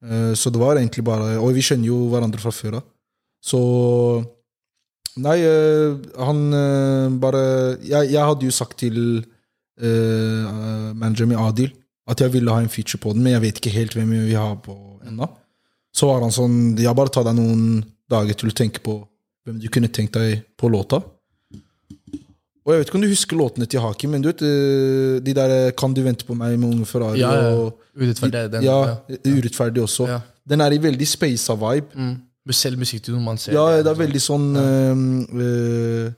[0.05, 2.85] Eh, Så det var egentlig bare Og vi kjenner jo hverandre fra før av.
[3.41, 3.61] Så
[5.24, 7.42] Nei, eh, han eh, bare
[7.80, 8.98] Jeg, jeg hadde jo sagt til
[9.80, 10.44] uh,
[10.96, 11.72] manageren min, Adil,
[12.08, 14.36] at jeg ville ha en feature på den, men jeg vet ikke helt hvem vi
[14.36, 14.76] har på
[15.08, 15.28] ennå.
[15.96, 18.98] Så var han sånn Ja, bare ta deg noen dager til å tenke på
[19.46, 21.00] hvem du kunne tenkt deg på låta.
[22.66, 25.70] Og jeg vet ikke om du husker låtene til Hakim, men du vet de der
[25.72, 27.70] 'Kan du vente på meg' med Unge Ferrari Ja, ja.
[27.96, 28.50] Urettferdig.
[28.52, 29.16] Den, ja, ja.
[29.24, 30.08] Urettferdig også.
[30.08, 30.20] Ja.
[30.48, 31.94] Den er i veldig spasa vibe.
[31.94, 32.16] Mm.
[32.55, 35.01] Selv musikkvideoen man ser Ja, det er veldig sånn eh,
[35.47, 36.11] eh,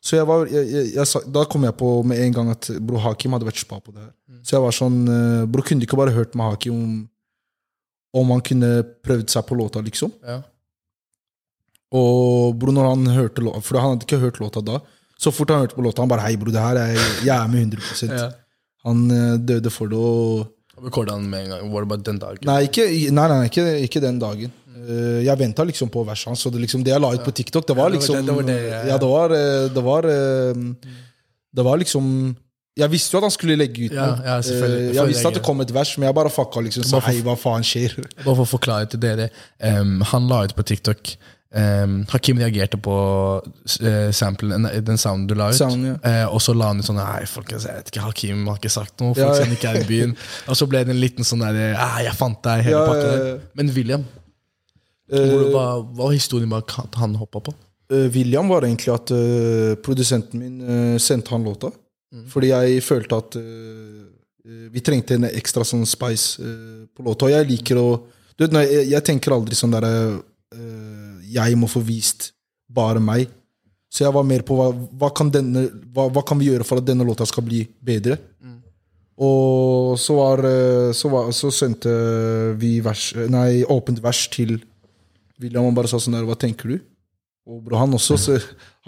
[0.00, 3.02] Så jeg var jeg, jeg, jeg, Da kom jeg på med en gang at bro
[3.04, 4.14] Hakim hadde vært spa på det her.
[4.44, 6.94] Så jeg var sånn uh, Bro, kunne du ikke bare hørt med Hakim om
[8.14, 8.68] om han kunne
[9.02, 10.12] prøvd seg på låta, liksom?
[10.22, 10.36] Ja.
[11.94, 14.80] Og bro, når han hørte låta For han hadde ikke hørt låta da.
[15.20, 17.50] Så fort han hørte på låta, han bare Hei, bro, det her er jeg er
[17.50, 18.28] med 100 Ja.
[18.84, 20.50] Han eh, døde for det og
[20.84, 21.68] Rekorda han med en gang?
[21.72, 22.46] Var det bare den dagen?
[22.48, 24.50] Nei, ikke, nei, nei, ikke, ikke den dagen.
[24.74, 26.44] Eh, jeg venta liksom på verset hans.
[26.50, 28.34] Det, liksom, det jeg la ut på TikTok, det var Ja, det var liksom det-
[28.34, 28.86] var ja.
[28.88, 30.54] Ja, det var eh, Det var, eh,
[31.54, 32.36] det var liksom
[32.76, 34.18] Jeg visste jo at han skulle legge ut noe.
[34.24, 36.82] ja, ja, jeg visste at det kom et vers, men jeg bare fucka liksom.
[36.82, 37.94] Så hei, hva faen skjer?
[38.24, 39.28] Bare for å forklare til dere.
[39.62, 41.12] Um, han la ut på TikTok
[41.54, 42.96] um, Hakim reagerte på
[43.44, 45.54] uh, samplen, den sounden du la ut.
[45.54, 45.94] Sound, ja.
[46.26, 48.74] uh, og så la han ut sånn Nei, folkens, jeg vet ikke, Hakim har ikke
[48.74, 49.14] sagt noe.
[49.14, 50.16] Folk Ja, ikke er i byen.
[50.50, 53.38] Og så ble det en liten sånn der ah, Jeg fant deg, hele Ja, ja.
[53.54, 54.04] Men William,
[55.10, 55.66] hvor, hva,
[56.00, 57.54] var historien bak at han hoppa på?
[57.92, 61.72] Eh, William var egentlig at uh, produsenten min uh, sendte han låta.
[62.30, 64.02] Fordi jeg følte at eh,
[64.46, 67.28] eh, vi trengte en ekstra sånn spice eh, på låta.
[67.28, 67.88] Og jeg liker å
[68.34, 69.94] du vet, jeg, jeg tenker aldri sånn derre
[70.50, 72.32] eh, Jeg må få vist
[72.66, 73.28] bare meg.
[73.90, 76.82] Så jeg var mer på hva, hva, kan denne, hva, hva kan vi gjøre for
[76.82, 78.18] at denne låta skal bli bedre.
[79.22, 81.90] Og så var, eh, så var Så sendte
[82.58, 84.56] vi vers, nei, åpent vers til
[85.42, 86.78] William bare sa sånn der, hva tenker du?
[87.44, 88.38] Og bro, han også, så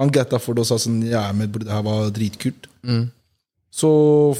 [0.00, 2.68] han gatta for det og sa sånn Ja, men bro, det her var dritkult.
[3.76, 3.90] Så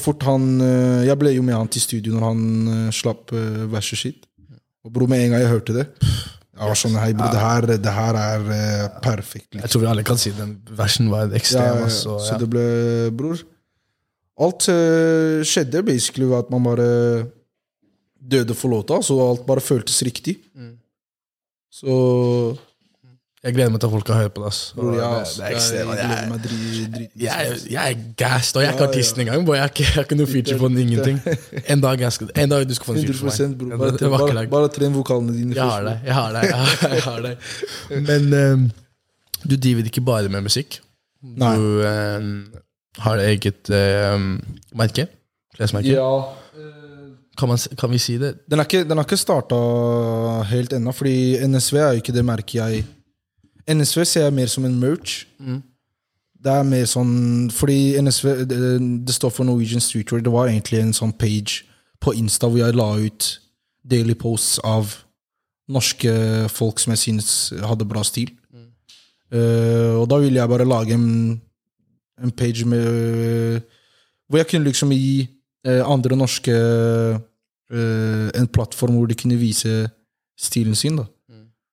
[0.00, 3.66] fort han eh, Jeg ble jo med han til studio når han eh, slapp eh,
[3.72, 4.24] verset sitt.
[4.86, 7.68] Og bro, med en gang jeg hørte det Jeg var sånn Hei, bro, det her,
[7.74, 8.46] det her er
[9.04, 9.50] perfekt.
[9.50, 9.64] Liksom.
[9.64, 11.82] Jeg tror vi alle kan si den versen var ekstrem.
[11.82, 12.40] ja, altså, Så ja.
[12.40, 12.66] det ble
[13.18, 13.44] Bror.
[14.36, 16.88] Alt uh, skjedde basically ved at man bare
[18.20, 20.34] døde for låta, så alt bare føltes riktig.
[20.52, 20.74] Mm.
[21.72, 22.56] Så
[23.44, 24.48] Jeg gleder meg til at folk kan høre på det.
[24.48, 24.72] ass.
[24.74, 25.90] Bror, det, ja, det altså, er jeg, ekstremt.
[25.90, 29.20] jeg Jeg, gleder meg drit, drit, jeg, jeg er gassed, og jeg er ikke artisten
[29.22, 29.44] engang.
[29.46, 29.54] bro.
[29.54, 31.20] Jeg har ikke, jeg ikke noe feature på den, ingenting.
[31.72, 33.58] En dag, jeg skal, en dag du skal få en feature for meg.
[33.58, 35.94] Bro, bare, Bare, bare, bare tren vokalene dine Jeg har det.
[36.04, 37.36] jeg har det, jeg har, jeg har det.
[38.08, 38.64] Men um,
[39.50, 40.80] du driver ikke bare med musikk.
[41.22, 41.54] Du
[41.86, 42.32] um,
[43.04, 43.70] har eget
[44.14, 44.40] um,
[44.74, 45.06] merke.
[45.56, 45.88] Klesmerke.
[45.94, 46.10] Ja.
[47.36, 48.32] Kan, man, kan vi si det?
[48.48, 49.56] Den har ikke, den ikke starta
[50.48, 52.84] helt ennå, fordi NSV er jo ikke det merket jeg
[53.66, 55.24] NSV ser jeg mer som en merch.
[56.46, 58.58] Det er mer sånn Fordi NSV det,
[59.08, 60.22] det står for Norwegian Streetwear.
[60.22, 61.64] Det var egentlig en sånn page
[62.02, 63.30] på Insta hvor jeg la ut
[63.86, 64.94] daily posts av
[65.66, 66.12] norske
[66.52, 67.30] folk som jeg synes
[67.66, 68.30] hadde bra stil.
[69.34, 71.40] Eh, og da ville jeg bare lage en,
[72.22, 73.64] en page med
[74.28, 75.26] Hvor jeg kunne liksom gi
[75.66, 79.86] andre norske eh, en plattform hvor de kunne vise
[80.38, 81.00] stilen sin.
[81.00, 81.06] da.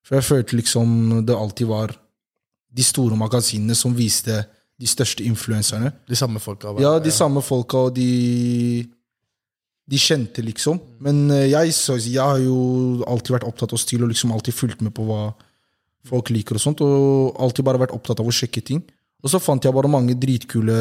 [0.03, 1.93] For jeg følte liksom det alltid var
[2.73, 4.41] de store magasinene som viste
[4.79, 5.93] de største influenserne.
[6.09, 6.73] De samme folka?
[6.81, 8.89] Ja, de samme folka, og de
[9.83, 10.77] De kjente, liksom.
[11.03, 14.55] Men eh, jeg, så, jeg har jo alltid vært opptatt av stil og liksom alltid
[14.55, 15.33] fulgt med på hva
[16.07, 16.55] folk liker.
[16.55, 18.79] Og sånt, og alltid bare vært opptatt av å sjekke ting.
[19.19, 20.77] Og så fant jeg bare mange dritkule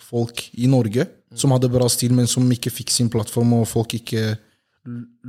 [0.00, 1.04] folk i Norge
[1.34, 4.36] som hadde bra stil, men som ikke fikk sin plattform, og folk ikke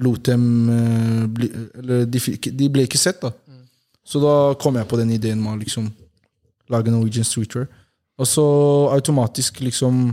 [0.03, 1.47] lot dem eh, bli
[1.81, 3.31] Eller de, fikk, de ble ikke sett, da.
[4.07, 5.89] Så da kom jeg på den ideen med å liksom
[6.71, 7.67] lage Norwegian Streetwear.
[8.17, 8.45] Og så
[8.93, 10.09] automatisk, liksom,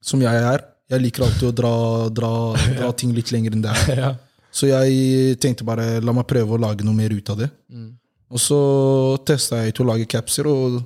[0.00, 1.72] som jeg er Jeg liker alltid å dra,
[2.08, 2.30] dra,
[2.78, 3.98] dra ting litt lenger enn det er.
[4.04, 4.14] Ja.
[4.58, 7.50] Så jeg tenkte bare la meg prøve å lage noe mer ut av det.
[8.32, 8.60] Og så
[9.28, 10.78] testa jeg til å lage capser, og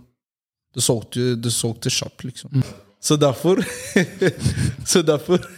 [0.74, 2.50] det solgte, det solgte kjapt, liksom.
[3.03, 3.59] Så derfor
[4.92, 5.38] Så derfor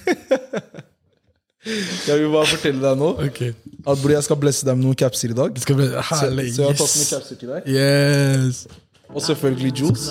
[2.08, 3.52] Jeg vil bare fortelle deg nå okay.
[3.88, 5.54] at bror, jeg skal blesse deg med noen capser i dag.
[5.62, 6.44] Skal blesse, Så, herlig.
[6.54, 7.12] så jeg har tatt med Yes.
[7.14, 7.60] capser til deg.
[7.72, 8.66] yes.
[9.14, 10.10] Og selvfølgelig juice.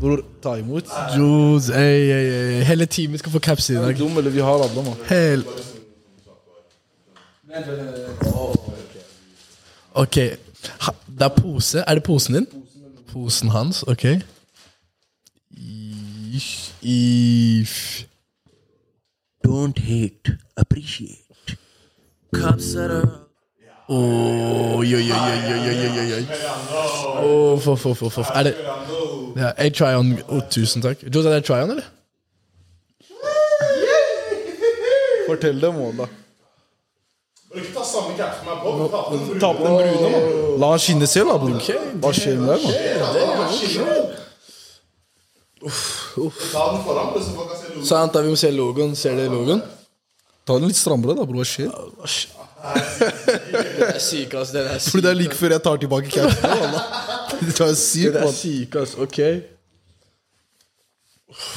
[0.00, 0.90] Bror, ta imot.
[1.16, 2.62] Juice, ey, ey, ey.
[2.66, 3.94] Hele teamet skal få caps i dag.
[3.98, 4.96] du dum, eller vi har alle, mann?
[5.10, 5.44] Hel...
[9.94, 10.16] Ok.
[10.80, 11.84] Ha, det er pose.
[11.86, 12.46] Er det posen din?
[13.12, 14.04] Posen hans, ok.
[16.36, 18.06] Ish, If.
[19.42, 21.56] Don't hate, appreciate.
[22.32, 23.26] Cups that are
[23.92, 26.24] Oi, oi, oi, oi, oi, oi, oi.
[27.54, 28.30] Uff, uff, uff, uff, uff.
[28.34, 28.54] Er det
[29.36, 30.18] ja, Jeg try-on.
[30.28, 31.02] Oh, tusen takk.
[31.14, 31.82] Jules, er det try-on, eller?
[35.26, 36.06] Fortell dem òg, da.
[37.56, 38.68] Ikke ta samme caps som meg på.
[39.42, 40.60] Ta på den brune, mann.
[40.62, 41.34] La han skinne selv, da.
[42.04, 42.60] Hva skjer med deg,
[43.42, 43.50] mann?
[46.14, 47.86] Ta den foran, så folk kan se logoen.
[47.86, 48.96] Sant, da vi må se logoen.
[48.98, 49.62] Ser dere logoen?
[50.46, 51.42] Ta den litt strammere, da, bror.
[51.44, 51.70] Hva skjer?
[52.60, 54.50] Det er syk, ass.
[54.52, 54.90] Den er syk.
[54.94, 56.42] Fordi det er like før jeg tar tilbake capsen.
[56.42, 57.70] Det er
[58.16, 58.96] Den er syk, ass.
[59.00, 59.18] Ok.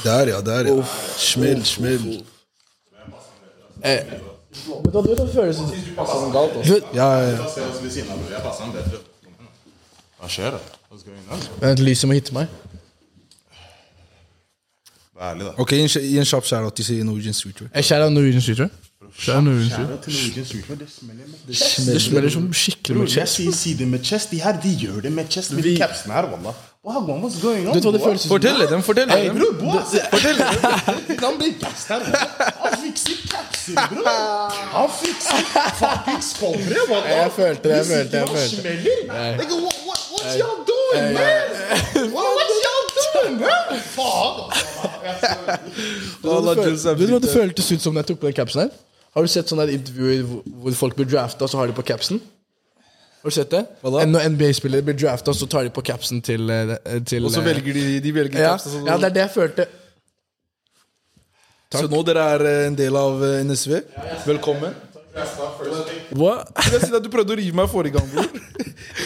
[0.04, 0.40] Der, ja.
[0.40, 0.84] Der, ja.
[1.18, 2.06] Smell, smell.
[3.84, 4.04] Eh.
[4.84, 7.42] Men da, du hva føles Ja, ja, ja.
[7.42, 7.56] ass?
[7.58, 9.02] Ja, ja, den bedre.
[10.20, 10.60] Hva skjer da?
[11.60, 12.48] Vent, lyset må hitte meg.
[15.28, 15.52] Ærlig, da.
[15.62, 17.70] Ok, gi en, gi en kjapp shout-out til Norwegian Streetwear.
[17.74, 18.70] Jeg kjære Norwegian Streetwear.
[19.14, 21.38] Det er Norwegian Kjære til Norwegian Streetwear, det smeller med
[21.94, 23.34] Det smeller som skikkelig med jeg chest.
[23.40, 24.30] sier sider med chest.
[24.30, 25.52] De her, de gjør det med chest.
[25.52, 26.54] Med Vi- capsene her, wallah.
[26.84, 27.72] Wow, what's going on?
[27.80, 28.26] Du hva det føles?
[28.28, 29.36] Fortell dem, fortell Hey, dem.
[29.38, 29.80] bror, boy,
[30.12, 30.36] fortell
[31.24, 32.00] Han blir best her.
[32.64, 34.52] Han fikser capser, bror.
[34.76, 35.40] Han fikser
[35.80, 36.80] fucking skoldre.
[37.08, 38.60] Jeg følte det, jeg følte det, jeg følte det.
[38.60, 39.36] smeller.
[39.40, 41.42] Nigga, what, what, what y'all doing, man?
[42.16, 43.23] What, what y'all doing, man?
[43.94, 44.40] Faen,
[46.24, 46.94] altså.
[46.94, 48.70] Vet du hva det føltes ut som da jeg tok på den capsen her?
[49.14, 52.20] Har du sett sånne intervjuer hvor, folk blir drafta, så har de på capsen?
[53.22, 53.62] Har du sett det?
[53.80, 54.06] Hva da?
[54.10, 56.74] Når NBA-spillere blir drafta, så tar de på capsen til, eh,
[57.06, 58.74] til Og så eh, velger de, de velger ja, capsen.
[58.78, 58.88] Sånn.
[58.90, 59.68] ja, det er det jeg følte.
[61.74, 63.78] Så nå dere er eh, en del av NSV.
[64.26, 64.74] Velkommen.
[66.14, 66.32] Hva?
[66.70, 68.28] Jeg sier at Du prøvde å rive meg forrige gang, bror.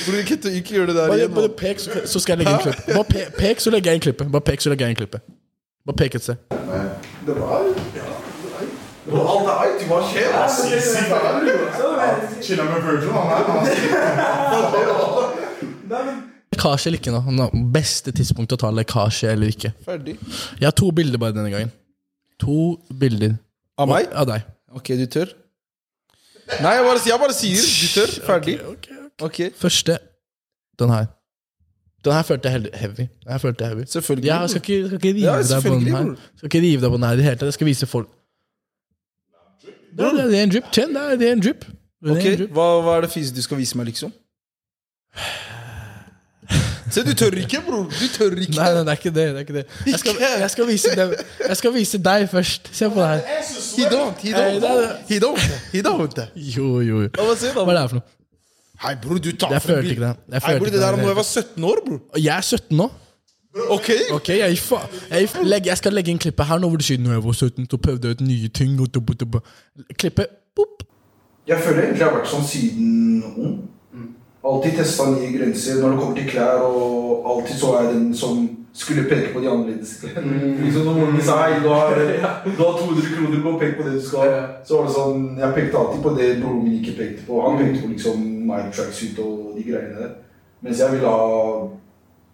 [0.05, 1.35] Bror, ikke, ikke gjør det der Bare, igjen.
[1.37, 1.57] bare nå.
[1.59, 2.95] pek, så, så skal jeg legge inn klippet.
[2.95, 4.33] Bare pe, pek, så legger jeg inn klippet.
[4.37, 5.23] Bare pek, så legger jeg inn klippet.
[5.89, 6.37] Bare pek et sted.
[12.43, 13.45] Chilla med Virgil, han her.
[15.89, 16.23] han.
[16.53, 17.21] Lekkasje eller ikke nå?
[17.39, 17.47] nå?
[17.75, 19.71] Beste tidspunkt å ta lekkasje eller ikke.
[19.87, 20.17] Ferdig.
[20.59, 21.71] Jeg har to bilder bare denne gangen.
[22.43, 23.37] To bilder.
[23.79, 24.09] Av meg?
[24.13, 24.47] Av deg.
[24.75, 25.33] Ok, du tør?
[26.63, 28.13] Nei, jeg bare, jeg bare sier du tør.
[28.27, 28.55] Ferdig.
[29.21, 29.99] Ok, Første,
[30.79, 31.07] den her.
[32.05, 33.05] Den her følte jeg heavy- heavy.
[33.25, 33.85] Den her følte jeg heavy.
[33.87, 34.27] Selvfølgelig.
[34.27, 36.15] Jeg skal ikke, skal ikke rive Ja, deg på den her.
[36.37, 37.49] Skal ikke rive deg på den her i det hele tatt.
[37.51, 38.09] Jeg skal vise folk.
[39.99, 40.65] Det er, det er en drip.
[40.73, 41.65] Kjenn, det er, det er en drip.
[41.67, 42.51] Det er Ok, en drip.
[42.55, 44.13] hva, hva er det fise du skal vise meg, liksom?
[46.91, 47.87] Se, du tør ikke, bror.
[47.91, 48.57] Du tør ikke.
[48.57, 49.15] Nei, nei, det er ikke det.
[49.15, 49.65] det, er ikke det.
[49.87, 51.15] Jeg, skal, jeg, skal vise dem,
[51.49, 52.71] jeg skal vise deg først.
[52.73, 53.25] Se på det her.
[53.79, 55.03] He don't, he don't.
[55.09, 55.51] He don't.
[55.73, 56.23] He don't.
[56.35, 57.11] Jo, jo, jo.
[57.19, 58.07] Hva er det her for noe?
[58.79, 59.91] Hei, bror, du tar Jeg frem bil-.
[59.99, 62.01] Jeg Hei, følte bror, ikke det der må jeg var 17 år, bror.
[62.17, 62.91] Jeg er 17 nå.
[63.75, 63.89] Ok?
[64.13, 64.77] Ok, jeg, fa
[65.11, 67.33] jeg, legg, jeg skal legge inn klippet her nå hvor du sier Når jeg var
[67.33, 68.77] 17, så prøvde jeg ut nye ting.
[68.79, 69.41] Og.
[69.99, 70.85] Klippet boop.
[71.49, 73.59] Jeg føler egentlig jeg har vært sånn siden ung.
[74.45, 78.45] Alltid testa nye grenser når det kommer til klær, og alltid så er den som
[78.79, 80.39] skulle peke på de annerledes klærne.
[80.65, 81.99] Liksom når moren min sa hei, du har,
[82.47, 84.37] du har 200 kroner på å peke på det du skal,
[84.69, 87.43] så var det sånn Jeg pekte alltid på det broren min ikke pekte på.
[87.43, 90.17] Han pekte på liksom Nike tracksuit og de greiene der.
[90.63, 91.69] Mens jeg ville ha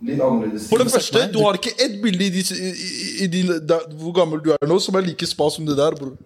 [0.04, 3.30] litt annerledes For det første, du har ikke ett bilde i, de, i, i, i
[3.32, 6.16] din, der, hvor gammel du er nå, som er like spa som det der, bror.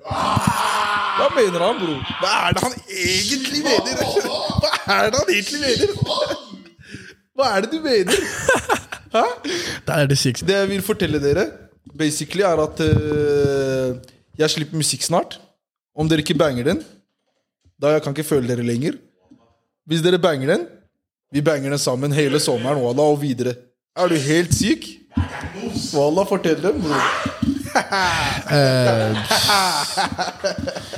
[1.19, 2.03] Hva mener han, bror?
[2.23, 3.95] Hva er det han egentlig mener?
[4.87, 5.89] Hva er det han egentlig mener?
[7.39, 8.15] Hva er det du mener?
[9.15, 9.25] Hæ?
[9.87, 10.45] Det er det sykt.
[10.47, 11.45] Det jeg vil fortelle dere,
[11.99, 13.91] basically, er at eh,
[14.39, 15.39] jeg slipper musikk snart.
[15.99, 16.83] Om dere ikke banger den,
[17.83, 18.99] da jeg kan ikke føle dere lenger.
[19.89, 20.67] Hvis dere banger den,
[21.35, 23.55] vi banger den sammen hele sommeren wallah, og videre.
[23.97, 24.87] Er du helt syk?
[25.95, 27.03] Walla, fortell dem, bror.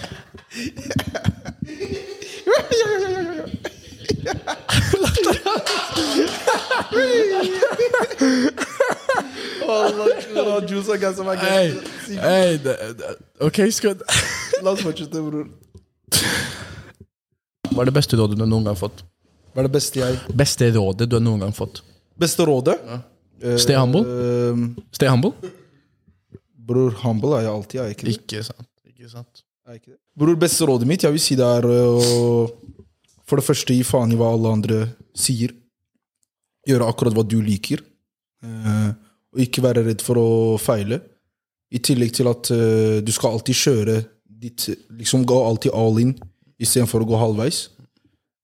[10.91, 11.25] Er ganske
[13.41, 14.01] ok, skal
[14.61, 15.47] La oss fortsette, bror.
[17.71, 19.05] Hva er det beste rådet du noen gang har fått?
[19.55, 21.81] Hva er det beste jeg Beste rådet du har noen gang fått?
[22.21, 22.77] Beste rådet?
[22.87, 23.01] Ja.
[23.57, 24.05] Stay humble?
[24.05, 25.33] Uh, Stay humble?
[26.71, 28.13] bror, humble er jeg alltid, er jeg ikke?
[28.15, 28.69] Ikke sant.
[28.87, 29.45] Ikke sant.
[30.17, 32.79] Bror, beste rådet mitt, jeg vil si det er øh, å
[33.29, 34.79] For det første gi faen i hva alle andre
[35.15, 35.53] sier.
[36.67, 37.83] Gjøre akkurat hva du liker.
[38.43, 38.89] Eh,
[39.31, 40.99] og ikke være redd for å feile.
[41.71, 44.01] I tillegg til at eh, du skal alltid kjøre
[44.41, 46.15] ditt Liksom gå alltid all in
[46.61, 47.69] istedenfor å gå halvveis.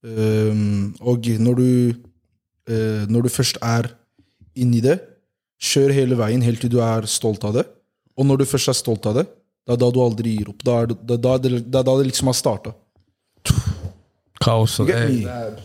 [0.07, 1.71] Og når du
[3.09, 3.89] Når du først er
[4.55, 4.99] inni det,
[5.63, 7.65] kjør hele veien helt til du er stolt av det.
[8.19, 9.25] Og når du først er stolt av det,
[9.67, 10.61] det er da du aldri gir opp.
[10.63, 12.73] Da er det, det, er det, det er da det liksom har starta.
[14.47, 14.77] Kaos.
[14.77, 15.59] Det, club.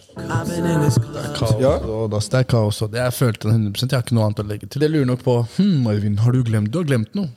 [1.36, 1.74] kaos Ja.
[2.08, 2.82] det er kaos.
[2.82, 4.82] og det Jeg følte den 100 Jeg har ikke noe annet å legge til.
[4.82, 7.30] Jeg lurer nok på hm, Marvin, har du glemt Du har glemt noe.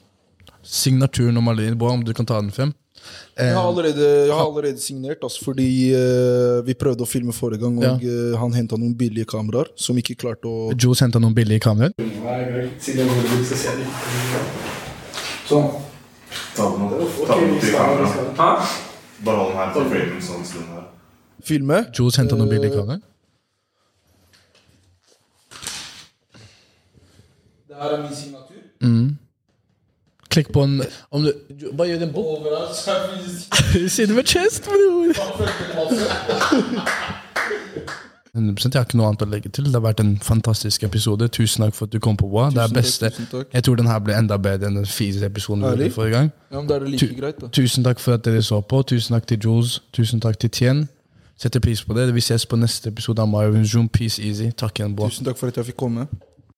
[0.65, 1.77] Signaturen og maleriet.
[1.77, 2.73] Boa, om du kan ta den frem.
[3.37, 7.61] Jeg har allerede, jeg har allerede signert, altså, fordi uh, vi prøvde å filme forrige
[7.61, 11.35] gang, og eh, han henta noen billige kameraer som ikke klarte å Joes henta noen
[11.37, 11.93] billige kameraer.
[11.99, 12.07] Det.
[15.51, 15.69] Sånn.
[16.57, 17.27] Ta den opp.
[17.27, 18.67] Ta den opp i kamera.
[19.25, 20.85] Bare hold den her til framen sånn stund her.
[21.45, 21.85] filme.
[21.99, 23.03] Jules henta noen bilder i kameraet.
[27.69, 28.63] Det her er min signatur.
[30.35, 30.81] Klikk på en
[31.11, 32.75] om du, du, Bare gjør den bort.
[33.89, 35.15] Sitter med chest, bror!
[38.35, 38.75] 100%.
[38.75, 39.65] Jeg har ikke noe annet å legge til.
[39.71, 41.29] Det har vært en fantastisk episode.
[41.31, 42.49] Tusen takk for at du kom på Boa.
[42.51, 43.11] Det er beste.
[43.31, 43.47] takk.
[43.55, 46.33] Jeg tror den her ble enda bedre enn den fire episoden vi hadde forrige gang.
[46.51, 47.47] Ja, men Da er det like Tu- greit, da.
[47.49, 48.83] Tusen takk for at dere så på.
[48.87, 49.81] Tusen takk til Jules.
[49.93, 50.89] Tusen takk til Tien.
[51.39, 52.13] Setter pris på det.
[52.15, 53.89] Vi ses på neste episode av Mario.
[53.89, 54.51] Peace easy.
[54.51, 55.09] Takk igjen, Boa.
[55.09, 56.09] Tusen takk for at jeg fikk komme.